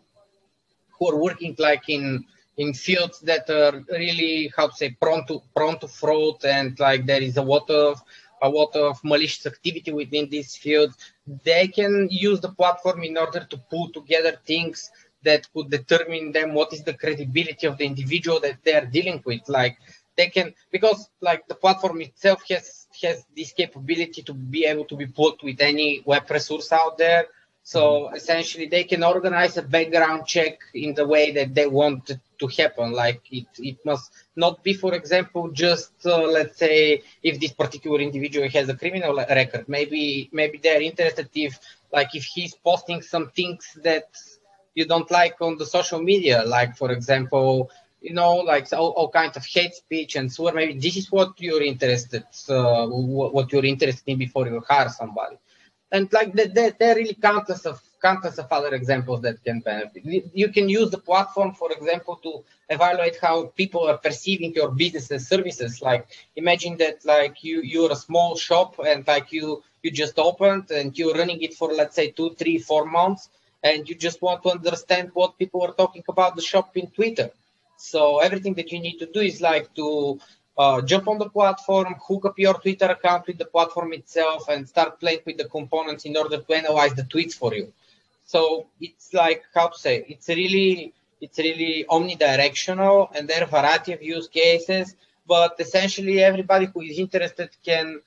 who 0.99 1.11
are 1.11 1.17
working 1.17 1.55
like 1.59 1.89
in 1.89 2.25
in 2.57 2.73
fields 2.73 3.21
that 3.21 3.49
are 3.51 3.83
really 3.91 4.53
how 4.57 4.69
to 4.69 4.75
say 4.75 4.91
prone 5.01 5.27
to 5.27 5.43
prone 5.55 5.79
to 5.79 5.89
fraud 5.89 6.45
and 6.45 6.79
like 6.79 7.05
there 7.07 7.23
is 7.23 7.37
a 7.37 7.43
lot 7.43 7.69
of 7.71 8.01
a 8.43 8.49
lot 8.49 8.75
of 8.77 9.03
malicious 9.03 9.47
activity 9.47 9.93
within 9.93 10.29
these 10.29 10.57
fields 10.57 10.97
they 11.45 11.67
can 11.67 12.09
use 12.11 12.41
the 12.41 12.51
platform 12.51 13.03
in 13.03 13.17
order 13.17 13.47
to 13.51 13.57
pull 13.71 13.91
together 13.91 14.37
things 14.45 14.91
that 15.25 15.51
could 15.53 15.71
determine 15.71 16.33
them 16.33 16.55
what 16.55 16.73
is 16.73 16.85
the 16.85 16.95
credibility 16.95 17.67
of 17.67 17.79
the 17.79 17.85
individual 17.85 18.39
that 18.41 18.59
they 18.63 18.75
are 18.75 18.87
dealing 18.87 19.23
with. 19.25 19.41
Like 19.49 19.79
they 20.17 20.29
can 20.29 20.55
because 20.71 21.09
like 21.21 21.49
the 21.49 21.55
platform 21.55 22.01
itself 22.03 22.43
has 22.49 22.87
has 23.03 23.25
this 23.37 23.53
capability 23.53 24.23
to 24.23 24.33
be 24.33 24.65
able 24.67 24.85
to 24.85 24.97
be 24.97 25.07
put 25.07 25.43
with 25.43 25.61
any 25.61 26.03
web 26.07 26.31
resource 26.31 26.71
out 26.71 26.97
there 26.97 27.27
So 27.67 28.11
essentially, 28.11 28.67
they 28.67 28.85
can 28.85 29.03
organize 29.03 29.57
a 29.57 29.63
background 29.63 30.27
check 30.27 30.59
in 30.75 30.93
the 30.95 31.07
way 31.07 31.33
that 31.33 31.55
they 31.55 31.67
want 31.67 32.11
it 32.11 32.21
to 32.39 32.47
happen. 32.47 32.93
Like 32.93 33.23
it, 33.33 33.47
it 33.59 33.79
must 33.87 34.13
not 34.37 34.63
be, 34.63 34.75
for 34.75 34.93
example, 34.93 35.51
just 35.51 35.93
uh, 36.05 36.25
let's 36.25 36.59
say 36.59 37.03
if 37.23 37.41
this 37.41 37.53
particular 37.53 38.01
individual 38.01 38.51
has 38.51 38.69
a 38.69 38.77
criminal 38.77 39.17
record. 39.17 39.67
Maybe 39.67 40.29
maybe 40.31 40.59
they're 40.59 40.83
interested 40.83 41.31
if 41.35 41.59
like 41.91 42.15
if 42.15 42.25
he's 42.25 42.55
posting 42.55 43.01
some 43.01 43.31
things 43.31 43.79
that 43.83 44.09
you 44.75 44.85
don't 44.85 45.11
like 45.11 45.37
on 45.41 45.57
the 45.57 45.65
social 45.65 46.03
media, 46.03 46.43
like 46.45 46.77
for 46.77 46.93
example, 46.93 47.71
you 48.03 48.13
know, 48.13 48.37
like 48.37 48.71
all, 48.75 48.91
all 48.91 49.09
kinds 49.09 49.39
of 49.39 49.47
hate 49.47 49.75
speech 49.75 50.17
and 50.17 50.31
so. 50.31 50.53
Maybe 50.53 50.75
this 50.75 50.99
is 50.99 51.11
what 51.11 51.41
you're 51.41 51.63
interested, 51.63 52.25
uh, 52.51 52.87
what 52.87 53.51
you're 53.51 53.65
interested 53.65 54.05
in 54.07 54.19
before 54.19 54.47
you 54.49 54.63
hire 54.69 54.91
somebody. 54.91 55.39
And 55.95 56.13
like 56.13 56.33
there, 56.33 56.73
there 56.81 56.97
really 56.97 57.15
countless 57.15 57.65
of 57.67 57.81
countless 58.03 58.37
of 58.39 58.49
other 58.51 58.73
examples 58.75 59.21
that 59.23 59.37
can 59.45 59.61
benefit. 59.61 60.03
You 60.43 60.49
can 60.57 60.69
use 60.69 60.91
the 60.91 61.03
platform, 61.11 61.55
for 61.55 61.71
example, 61.71 62.17
to 62.25 62.33
evaluate 62.69 63.17
how 63.27 63.37
people 63.63 63.83
are 63.91 63.99
perceiving 63.99 64.53
your 64.55 64.71
business 64.83 65.13
and 65.13 65.23
services. 65.23 65.81
Like 65.81 66.03
imagine 66.35 66.75
that 66.79 66.97
like 67.05 67.45
you 67.45 67.63
you're 67.73 67.93
a 67.93 68.01
small 68.09 68.31
shop 68.47 68.71
and 68.91 69.07
like 69.07 69.31
you 69.37 69.63
you 69.85 69.91
just 70.03 70.19
opened 70.19 70.67
and 70.73 70.99
you're 70.99 71.17
running 71.21 71.41
it 71.43 71.55
for 71.55 71.69
let's 71.73 71.95
say 71.95 72.11
two, 72.11 72.31
three, 72.41 72.59
four 72.59 72.85
months 72.99 73.29
and 73.63 73.89
you 73.89 73.95
just 73.95 74.21
want 74.21 74.43
to 74.43 74.51
understand 74.51 75.11
what 75.15 75.39
people 75.39 75.63
are 75.63 75.75
talking 75.83 76.05
about 76.09 76.35
the 76.35 76.43
shop 76.43 76.77
in 76.77 76.89
Twitter. 76.89 77.31
So 77.77 78.19
everything 78.19 78.55
that 78.55 78.73
you 78.73 78.81
need 78.81 78.99
to 78.99 79.07
do 79.07 79.21
is 79.21 79.41
like 79.41 79.73
to 79.75 80.19
uh, 80.57 80.81
jump 80.83 81.09
on 81.09 81.19
the 81.19 81.29
platform, 81.29 81.95
hook 82.07 82.25
up 82.25 82.39
your 82.39 82.55
Twitter 82.55 82.87
account 82.87 83.27
with 83.27 83.39
the 83.39 83.45
platform 83.45 83.93
itself, 83.93 84.49
and 84.49 84.69
start 84.69 85.01
playing 85.01 85.21
with 85.27 85.37
the 85.37 85.47
components 85.47 86.05
in 86.05 86.17
order 86.17 86.39
to 86.39 86.55
analyze 86.55 86.95
the 86.95 87.03
tweets 87.03 87.35
for 87.35 87.55
you. 87.55 87.73
So 88.25 88.67
it's 88.81 89.13
like 89.13 89.43
how 89.55 89.69
to 89.69 89.79
say 89.79 90.05
it's 90.09 90.29
really 90.29 90.95
it's 91.21 91.39
really 91.39 91.85
omnidirectional, 91.89 93.11
and 93.15 93.29
there 93.29 93.41
are 93.41 93.45
a 93.45 93.59
variety 93.61 93.93
of 93.93 94.03
use 94.03 94.29
cases. 94.29 94.97
But 95.27 95.57
essentially, 95.59 96.23
everybody 96.23 96.67
who 96.67 96.83
is 96.83 96.99
interested 96.99 97.51
can 97.65 98.01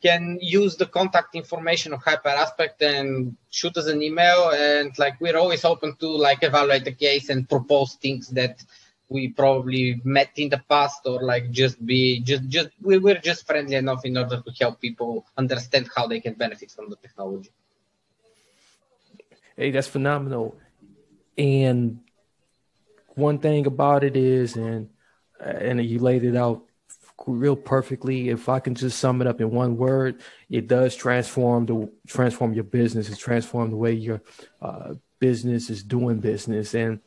can 0.00 0.38
use 0.40 0.76
the 0.76 0.86
contact 0.86 1.34
information 1.34 1.92
of 1.92 2.00
HyperAspect 2.04 2.80
and 2.80 3.36
shoot 3.50 3.76
us 3.76 3.88
an 3.88 4.00
email 4.02 4.50
and 4.50 4.96
like 4.98 5.20
we're 5.20 5.36
always 5.36 5.64
open 5.64 5.96
to 5.96 6.08
like 6.08 6.42
evaluate 6.42 6.84
the 6.84 6.92
case 6.92 7.30
and 7.30 7.48
propose 7.48 7.94
things 7.94 8.28
that 8.28 8.64
we 9.08 9.28
probably 9.28 10.00
met 10.04 10.30
in 10.36 10.48
the 10.48 10.62
past 10.68 11.00
or 11.06 11.22
like 11.22 11.50
just 11.50 11.84
be 11.84 12.20
just 12.20 12.46
just 12.48 12.68
we 12.82 12.98
were 12.98 13.14
just 13.14 13.46
friendly 13.46 13.74
enough 13.74 14.04
in 14.04 14.16
order 14.16 14.40
to 14.40 14.50
help 14.60 14.80
people 14.80 15.26
understand 15.36 15.88
how 15.94 16.06
they 16.06 16.20
can 16.20 16.34
benefit 16.34 16.70
from 16.70 16.90
the 16.90 16.96
technology 16.96 17.50
hey 19.56 19.70
that's 19.70 19.88
phenomenal 19.88 20.56
and 21.36 22.00
one 23.14 23.38
thing 23.38 23.66
about 23.66 24.04
it 24.04 24.16
is 24.16 24.56
and 24.56 24.88
and 25.40 25.84
you 25.84 25.98
laid 25.98 26.24
it 26.24 26.36
out 26.36 26.62
real 27.26 27.56
perfectly. 27.56 28.28
If 28.28 28.48
I 28.48 28.60
can 28.60 28.74
just 28.74 28.98
sum 28.98 29.20
it 29.20 29.26
up 29.26 29.40
in 29.40 29.50
one 29.50 29.76
word, 29.76 30.22
it 30.48 30.66
does 30.66 30.94
transform 30.94 31.66
the 31.66 31.90
transform 32.06 32.54
your 32.54 32.64
business. 32.64 33.10
it 33.10 33.18
transform 33.18 33.70
the 33.70 33.76
way 33.76 33.92
your 33.92 34.22
uh, 34.62 34.94
business 35.18 35.70
is 35.70 35.82
doing 35.82 36.20
business, 36.20 36.74
and 36.74 37.00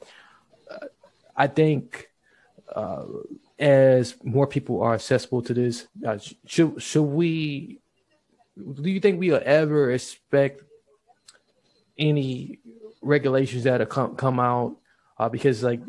I 1.35 1.47
think 1.47 2.09
uh, 2.73 3.05
as 3.59 4.15
more 4.23 4.47
people 4.47 4.81
are 4.81 4.93
accessible 4.93 5.41
to 5.43 5.53
this, 5.53 5.87
uh, 6.05 6.17
should 6.45 6.81
should 6.81 7.03
we? 7.03 7.79
Do 8.57 8.89
you 8.89 8.99
think 8.99 9.19
we'll 9.19 9.41
ever 9.43 9.91
expect 9.91 10.63
any 11.97 12.59
regulations 13.01 13.63
that 13.63 13.87
come 13.89 14.15
come 14.15 14.39
out? 14.39 14.77
Uh, 15.17 15.29
because 15.29 15.63
like 15.63 15.81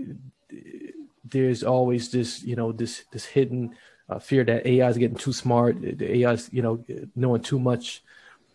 there's 1.25 1.65
always 1.65 2.11
this 2.11 2.43
you 2.43 2.57
know 2.57 2.73
this 2.73 3.05
this 3.13 3.25
hidden 3.25 3.75
uh, 4.09 4.19
fear 4.19 4.45
that 4.45 4.67
AI 4.67 4.89
is 4.89 4.99
getting 4.99 5.17
too 5.17 5.33
smart, 5.33 5.81
the 5.81 6.19
AI 6.19 6.33
is 6.33 6.51
you 6.53 6.63
know 6.63 6.85
knowing 7.17 7.43
too 7.43 7.59
much. 7.59 8.03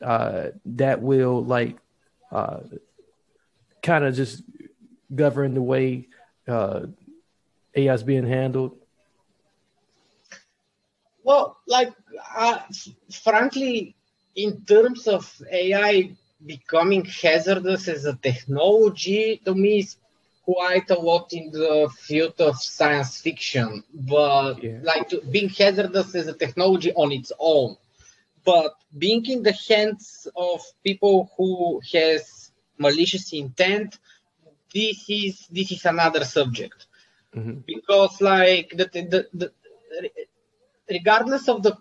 Uh, 0.01 0.49
that 0.63 1.01
will 1.01 1.43
like 1.43 1.77
uh, 2.31 2.59
kind 3.81 4.05
of 4.05 4.15
just 4.15 4.43
govern 5.13 5.55
the 5.55 5.61
way 5.61 6.07
uh, 6.47 6.87
AI 7.75 7.93
is 7.93 8.03
being 8.03 8.27
handled. 8.27 8.77
Well, 11.23 11.57
like 11.67 11.93
uh, 12.35 12.59
frankly, 13.23 13.95
in 14.35 14.61
terms 14.65 15.07
of 15.07 15.29
AI 15.51 16.11
becoming 16.45 17.03
hazardous 17.03 17.87
as 17.87 18.05
a 18.05 18.15
technology, 18.15 19.41
to 19.43 19.53
me, 19.53 19.79
it's 19.79 19.97
quite 20.45 20.89
a 20.89 20.97
lot 20.97 21.33
in 21.33 21.51
the 21.51 21.89
field 21.99 22.39
of 22.39 22.55
science 22.61 23.19
fiction, 23.19 23.83
but 23.93 24.63
yeah. 24.63 24.79
like 24.83 25.09
to, 25.09 25.19
being 25.29 25.49
hazardous 25.49 26.15
as 26.15 26.27
a 26.27 26.33
technology 26.33 26.93
on 26.93 27.11
its 27.11 27.33
own. 27.39 27.75
But 28.45 28.75
being 28.97 29.25
in 29.25 29.43
the 29.43 29.51
hands 29.67 30.25
of 30.37 30.61
people 30.85 31.29
who 31.35 31.81
has 31.91 32.51
malicious 32.77 33.33
intent, 33.33 33.99
this 34.73 35.05
is 35.09 35.47
this 35.47 35.71
is 35.71 35.85
another 35.85 36.23
subject. 36.23 36.85
Mm-hmm. 37.35 37.59
Because 37.65 38.21
like 38.21 38.69
the, 38.69 38.85
the, 38.85 39.27
the 39.33 39.51
regardless 40.89 41.47
of 41.49 41.63
the 41.63 41.77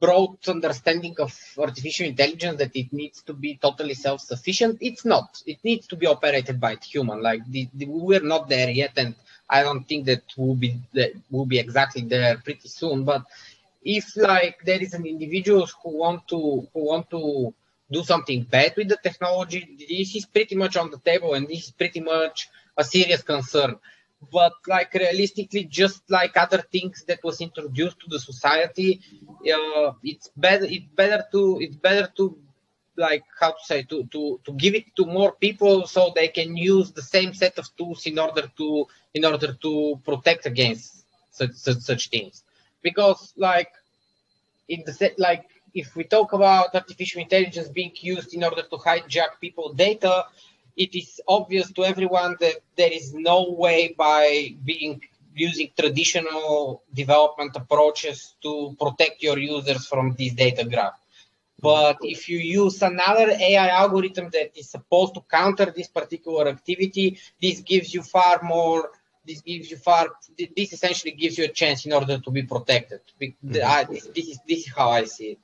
broad 0.00 0.36
understanding 0.48 1.14
of 1.18 1.32
artificial 1.58 2.06
intelligence 2.06 2.58
that 2.58 2.74
it 2.74 2.92
needs 2.92 3.22
to 3.22 3.32
be 3.32 3.56
totally 3.56 3.94
self-sufficient. 3.94 4.76
It's 4.80 5.04
not. 5.04 5.42
It 5.46 5.58
needs 5.64 5.86
to 5.88 5.96
be 5.96 6.06
operated 6.06 6.60
by 6.60 6.72
a 6.72 6.84
human. 6.84 7.22
Like 7.22 7.42
the, 7.48 7.68
the, 7.74 7.86
we're 7.86 8.20
not 8.20 8.48
there 8.48 8.70
yet, 8.70 8.92
and 8.96 9.14
I 9.48 9.62
don't 9.62 9.84
think 9.88 10.06
that 10.06 10.24
will 10.36 10.56
be 10.56 10.80
that 10.92 11.12
will 11.30 11.46
be 11.46 11.58
exactly 11.58 12.02
there 12.02 12.36
pretty 12.38 12.68
soon. 12.68 13.04
But 13.04 13.22
if 13.82 14.16
like 14.16 14.58
there 14.64 14.82
is 14.82 14.94
an 14.94 15.06
individual 15.06 15.66
who 15.82 15.98
want 15.98 16.26
to 16.28 16.66
who 16.72 16.84
want 16.84 17.08
to 17.10 17.54
do 17.94 18.02
something 18.12 18.42
bad 18.42 18.72
with 18.76 18.88
the 18.88 18.98
technology, 19.08 19.60
this 19.78 20.14
is 20.18 20.26
pretty 20.26 20.56
much 20.62 20.76
on 20.76 20.90
the 20.90 20.98
table, 20.98 21.34
and 21.34 21.48
this 21.48 21.64
is 21.66 21.70
pretty 21.70 22.00
much 22.00 22.48
a 22.76 22.84
serious 22.84 23.22
concern. 23.22 23.76
But 24.32 24.54
like 24.66 24.92
realistically 24.94 25.64
just 25.64 26.02
like 26.08 26.36
other 26.36 26.62
things 26.74 27.04
that 27.08 27.20
was 27.22 27.40
introduced 27.40 28.00
to 28.00 28.06
the 28.08 28.18
society 28.18 29.00
uh, 29.54 29.92
it's 30.02 30.30
better 30.36 30.64
it's 30.64 30.86
better 30.94 31.22
to 31.32 31.58
it's 31.60 31.76
better 31.76 32.08
to 32.16 32.38
like 32.96 33.24
how 33.40 33.50
to 33.50 33.64
say 33.70 33.82
to 33.82 34.04
to 34.12 34.40
to 34.44 34.52
give 34.52 34.74
it 34.74 34.86
to 34.96 35.04
more 35.04 35.32
people 35.32 35.86
so 35.86 36.12
they 36.14 36.28
can 36.28 36.56
use 36.56 36.92
the 36.92 37.02
same 37.02 37.34
set 37.34 37.58
of 37.58 37.66
tools 37.76 38.06
in 38.06 38.18
order 38.18 38.50
to 38.56 38.86
in 39.12 39.24
order 39.24 39.52
to 39.52 40.00
protect 40.04 40.46
against 40.46 41.04
such 41.30 41.52
such, 41.52 41.78
such 41.78 42.08
things. 42.08 42.44
Because 42.82 43.34
like 43.36 43.72
in 44.68 44.82
the 44.86 44.92
set 44.92 45.18
like 45.18 45.44
if 45.74 45.96
we 45.96 46.04
talk 46.04 46.32
about 46.32 46.74
artificial 46.74 47.20
intelligence 47.20 47.68
being 47.68 47.92
used 48.00 48.32
in 48.34 48.44
order 48.44 48.62
to 48.62 48.76
hijack 48.76 49.40
people 49.40 49.72
data 49.72 50.24
it 50.76 50.94
is 50.94 51.20
obvious 51.28 51.72
to 51.72 51.84
everyone 51.84 52.36
that 52.40 52.56
there 52.76 52.92
is 52.92 53.14
no 53.14 53.50
way 53.50 53.94
by 53.96 54.54
being 54.64 55.00
using 55.34 55.70
traditional 55.78 56.82
development 56.92 57.56
approaches 57.56 58.34
to 58.42 58.76
protect 58.78 59.22
your 59.22 59.38
users 59.38 59.86
from 59.86 60.14
this 60.18 60.32
data 60.32 60.64
graph. 60.64 60.98
But 61.60 61.98
if 62.02 62.28
you 62.28 62.38
use 62.38 62.82
another 62.82 63.30
AI 63.30 63.68
algorithm 63.68 64.28
that 64.32 64.56
is 64.56 64.68
supposed 64.70 65.14
to 65.14 65.22
counter 65.22 65.72
this 65.74 65.88
particular 65.88 66.48
activity, 66.48 67.18
this 67.40 67.60
gives 67.60 67.94
you 67.94 68.02
far 68.02 68.42
more. 68.42 68.90
This 69.26 69.40
gives 69.40 69.70
you 69.70 69.78
far. 69.78 70.08
This 70.56 70.72
essentially 70.74 71.12
gives 71.12 71.38
you 71.38 71.44
a 71.44 71.48
chance 71.48 71.86
in 71.86 71.92
order 71.92 72.18
to 72.18 72.30
be 72.30 72.42
protected. 72.42 73.00
Mm-hmm. 73.20 73.92
This, 73.92 74.06
this 74.14 74.28
is 74.28 74.38
this 74.46 74.58
is 74.66 74.72
how 74.74 74.90
I 74.90 75.04
see 75.04 75.28
it. 75.32 75.38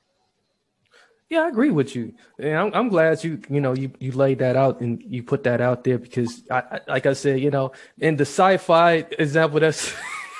Yeah, 1.31 1.43
I 1.43 1.47
agree 1.47 1.69
with 1.71 1.95
you, 1.95 2.13
and 2.39 2.57
I'm, 2.57 2.73
I'm, 2.73 2.89
glad 2.89 3.23
you 3.23 3.39
you 3.49 3.61
know 3.61 3.73
you 3.73 3.89
you 3.99 4.11
laid 4.11 4.39
that 4.39 4.57
out 4.57 4.81
and 4.81 5.01
you 5.07 5.23
put 5.23 5.45
that 5.45 5.61
out 5.61 5.85
there 5.85 5.97
because 5.97 6.43
I, 6.51 6.57
I 6.59 6.79
like 6.89 7.05
I 7.05 7.13
said, 7.13 7.39
you 7.39 7.49
know, 7.49 7.71
in 7.99 8.17
the 8.17 8.25
sci-fi 8.25 9.05
example, 9.17 9.61
that's 9.61 9.93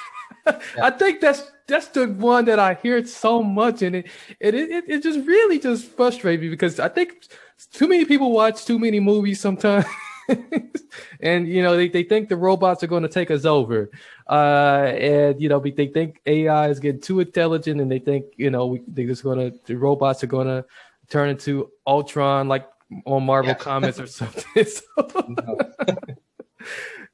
yeah. 0.46 0.60
I 0.84 0.92
think 0.92 1.22
that's 1.22 1.50
that's 1.66 1.88
the 1.88 2.08
one 2.08 2.44
that 2.44 2.60
I 2.60 2.74
hear 2.74 3.06
so 3.06 3.42
much, 3.42 3.82
and 3.84 3.96
it 3.96 4.08
it 4.42 4.54
it, 4.54 4.84
it 4.90 5.02
just 5.02 5.26
really 5.26 5.60
just 5.60 5.86
frustrates 5.86 6.42
me 6.42 6.50
because 6.50 6.78
I 6.78 6.90
think 6.90 7.24
too 7.72 7.88
many 7.88 8.04
people 8.04 8.34
watch 8.34 8.66
too 8.66 8.78
many 8.78 9.00
movies 9.00 9.40
sometimes. 9.40 9.86
and 11.22 11.48
you 11.48 11.62
know 11.62 11.76
they, 11.76 11.90
they 11.90 12.04
think 12.04 12.30
the 12.30 12.36
robots 12.36 12.84
are 12.84 12.88
going 12.88 13.04
to 13.04 13.10
take 13.10 13.32
us 13.32 13.46
over. 13.46 13.90
Uh, 14.30 14.94
and 14.98 15.42
you 15.42 15.50
know 15.50 15.60
they 15.60 15.88
think 15.88 16.22
ai 16.26 16.70
is 16.70 16.80
getting 16.80 17.02
too 17.02 17.20
intelligent 17.20 17.82
and 17.82 17.92
they 17.92 18.00
think 18.00 18.26
you 18.38 18.50
know 18.50 18.68
we, 18.68 18.82
they're 18.88 19.08
just 19.08 19.24
going 19.24 19.40
to 19.40 19.58
the 19.66 19.76
robots 19.76 20.24
are 20.24 20.28
going 20.28 20.48
to 20.48 20.66
turn 21.10 21.30
into 21.30 21.70
ultron 21.86 22.48
like 22.48 22.68
on 23.06 23.24
marvel 23.24 23.50
yeah. 23.50 23.56
comics 23.56 24.00
or 24.00 24.08
something. 24.20 24.66
So, 24.66 25.96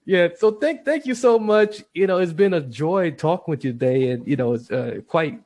yeah 0.05 0.27
so 0.37 0.51
thank 0.51 0.83
thank 0.83 1.05
you 1.05 1.15
so 1.15 1.39
much. 1.39 1.83
You 1.93 2.07
know 2.07 2.17
it's 2.17 2.33
been 2.33 2.53
a 2.53 2.61
joy 2.61 3.11
talking 3.11 3.51
with 3.51 3.63
you 3.63 3.71
today 3.71 4.11
and 4.11 4.27
you 4.27 4.35
know 4.35 4.53
it's 4.53 4.69
uh, 4.69 4.99
quite 5.07 5.41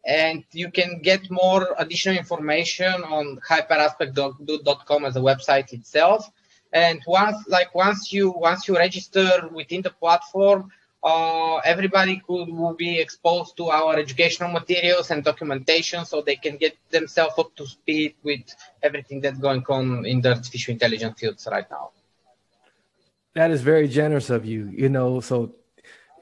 and 0.07 0.45
you 0.53 0.71
can 0.71 1.01
get 1.01 1.31
more 1.31 1.75
additional 1.79 2.17
information 2.17 2.93
on 3.05 3.41
hyperaspect.com 3.49 5.05
as 5.05 5.17
a 5.17 5.21
website 5.21 5.73
itself. 5.73 6.31
And 6.73 7.01
once 7.07 7.37
like 7.49 7.75
once 7.75 8.13
you 8.13 8.31
once 8.31 8.69
you 8.69 8.77
register 8.77 9.49
within 9.53 9.83
the 9.83 9.91
platform 9.91 10.71
uh, 11.05 11.57
everybody 11.59 12.23
could 12.27 12.49
will 12.49 12.75
be 12.75 12.99
exposed 12.99 13.57
to 13.59 13.69
our 13.69 13.97
educational 13.97 14.51
materials 14.51 15.11
and 15.11 15.23
documentation 15.23 16.05
so 16.05 16.23
they 16.23 16.37
can 16.37 16.57
get 16.57 16.77
themselves 16.91 17.35
up 17.39 17.55
to 17.57 17.67
speed 17.67 18.15
with 18.23 18.43
everything 18.83 19.21
that's 19.21 19.39
going 19.39 19.63
on 19.69 20.07
in 20.07 20.21
the 20.23 20.31
artificial 20.31 20.73
intelligence 20.73 21.21
fields 21.21 21.47
right 21.51 21.71
now. 21.71 21.91
That 23.35 23.51
is 23.51 23.61
very 23.61 23.87
generous 23.87 24.31
of 24.31 24.45
you 24.47 24.73
you 24.75 24.89
know 24.89 25.21
so 25.21 25.55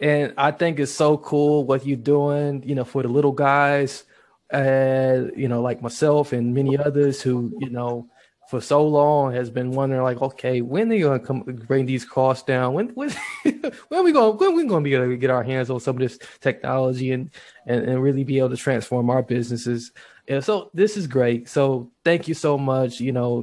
and 0.02 0.34
i 0.36 0.50
think 0.50 0.78
it's 0.78 0.92
so 0.92 1.16
cool 1.18 1.64
what 1.64 1.86
you're 1.86 1.96
doing 1.96 2.62
you 2.64 2.74
know 2.74 2.84
for 2.84 3.02
the 3.02 3.08
little 3.08 3.32
guys 3.32 4.04
uh 4.52 5.22
you 5.34 5.48
know 5.48 5.62
like 5.62 5.80
myself 5.80 6.32
and 6.32 6.54
many 6.54 6.76
others 6.76 7.22
who 7.22 7.52
you 7.60 7.70
know 7.70 8.06
for 8.52 8.60
so 8.60 8.86
long 8.86 9.32
has 9.32 9.48
been 9.48 9.70
wondering 9.70 10.02
like, 10.02 10.20
okay, 10.20 10.60
when 10.60 10.92
are 10.92 10.94
you 10.94 11.04
gonna 11.04 11.18
come 11.18 11.40
bring 11.40 11.86
these 11.86 12.04
costs 12.04 12.44
down? 12.44 12.74
When 12.74 12.88
when 12.88 13.10
when 13.42 14.00
are 14.00 14.02
we 14.02 14.12
going 14.12 14.36
when 14.36 14.54
we 14.54 14.66
gonna 14.66 14.84
be 14.84 14.94
able 14.94 15.08
to 15.08 15.16
get 15.16 15.30
our 15.30 15.42
hands 15.42 15.70
on 15.70 15.80
some 15.80 15.96
of 15.96 16.00
this 16.00 16.18
technology 16.38 17.12
and 17.12 17.30
and, 17.66 17.82
and 17.88 18.02
really 18.02 18.24
be 18.24 18.36
able 18.36 18.50
to 18.50 18.58
transform 18.58 19.08
our 19.08 19.22
businesses? 19.22 19.92
And 20.28 20.44
so 20.44 20.70
this 20.74 20.98
is 20.98 21.06
great. 21.06 21.48
So 21.48 21.90
thank 22.04 22.28
you 22.28 22.34
so 22.34 22.58
much. 22.58 23.00
You 23.00 23.12
know, 23.12 23.42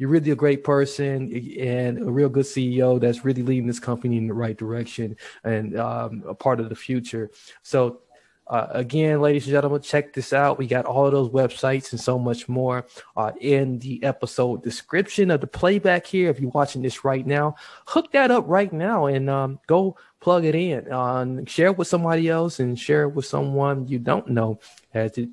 you're 0.00 0.08
really 0.08 0.30
a 0.30 0.34
great 0.34 0.64
person 0.64 1.30
and 1.60 1.98
a 1.98 2.10
real 2.10 2.30
good 2.30 2.46
CEO 2.46 2.98
that's 2.98 3.22
really 3.22 3.42
leading 3.42 3.66
this 3.66 3.78
company 3.78 4.16
in 4.16 4.26
the 4.26 4.32
right 4.32 4.56
direction 4.56 5.14
and 5.44 5.78
um, 5.78 6.24
a 6.26 6.32
part 6.34 6.58
of 6.58 6.70
the 6.70 6.74
future. 6.74 7.30
So 7.62 8.00
uh, 8.46 8.66
again, 8.70 9.20
ladies 9.20 9.44
and 9.44 9.52
gentlemen, 9.52 9.82
check 9.82 10.14
this 10.14 10.32
out. 10.32 10.56
We 10.56 10.66
got 10.66 10.86
all 10.86 11.10
those 11.10 11.28
websites 11.28 11.92
and 11.92 12.00
so 12.00 12.18
much 12.18 12.48
more 12.48 12.86
uh, 13.14 13.32
in 13.42 13.78
the 13.80 14.02
episode 14.02 14.62
description 14.62 15.30
of 15.30 15.42
the 15.42 15.46
playback 15.46 16.06
here. 16.06 16.30
If 16.30 16.40
you're 16.40 16.50
watching 16.50 16.80
this 16.80 17.04
right 17.04 17.26
now, 17.26 17.56
hook 17.86 18.10
that 18.12 18.30
up 18.30 18.44
right 18.48 18.72
now 18.72 19.04
and 19.04 19.28
um, 19.28 19.60
go 19.66 19.98
plug 20.20 20.46
it 20.46 20.54
in. 20.54 20.90
Uh, 20.90 21.44
share 21.44 21.66
it 21.68 21.76
with 21.76 21.88
somebody 21.88 22.30
else 22.30 22.58
and 22.58 22.78
share 22.78 23.02
it 23.02 23.10
with 23.10 23.26
someone 23.26 23.86
you 23.86 23.98
don't 23.98 24.28
know, 24.28 24.60
as 24.94 25.18
it 25.18 25.28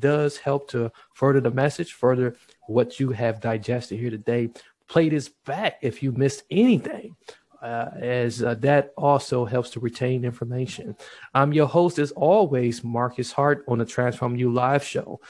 does 0.00 0.38
help 0.38 0.70
to 0.70 0.90
further 1.14 1.40
the 1.40 1.50
message, 1.50 1.92
further 1.92 2.36
what 2.66 3.00
you 3.00 3.10
have 3.10 3.40
digested 3.40 3.98
here 3.98 4.10
today. 4.10 4.50
Play 4.88 5.08
this 5.08 5.28
back 5.28 5.78
if 5.82 6.02
you 6.02 6.12
missed 6.12 6.44
anything 6.50 7.14
uh, 7.62 7.90
as 8.00 8.42
uh, 8.42 8.54
that 8.54 8.92
also 8.96 9.44
helps 9.44 9.70
to 9.70 9.80
retain 9.80 10.24
information. 10.24 10.96
I'm 11.34 11.52
your 11.52 11.66
host, 11.66 11.98
as 11.98 12.12
always, 12.12 12.84
Marcus 12.84 13.32
Hart 13.32 13.64
on 13.68 13.78
the 13.78 13.84
Transform 13.84 14.36
You 14.36 14.52
Live 14.52 14.84
show. 14.84 15.20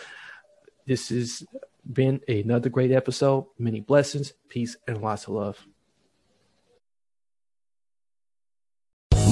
This 0.87 1.09
has 1.09 1.45
been 1.91 2.21
another 2.29 2.69
great 2.69 2.93
episode. 2.93 3.47
Many 3.59 3.81
blessings, 3.81 4.33
peace, 4.49 4.77
and 4.87 5.01
lots 5.01 5.25
of 5.25 5.35
love. 5.35 5.67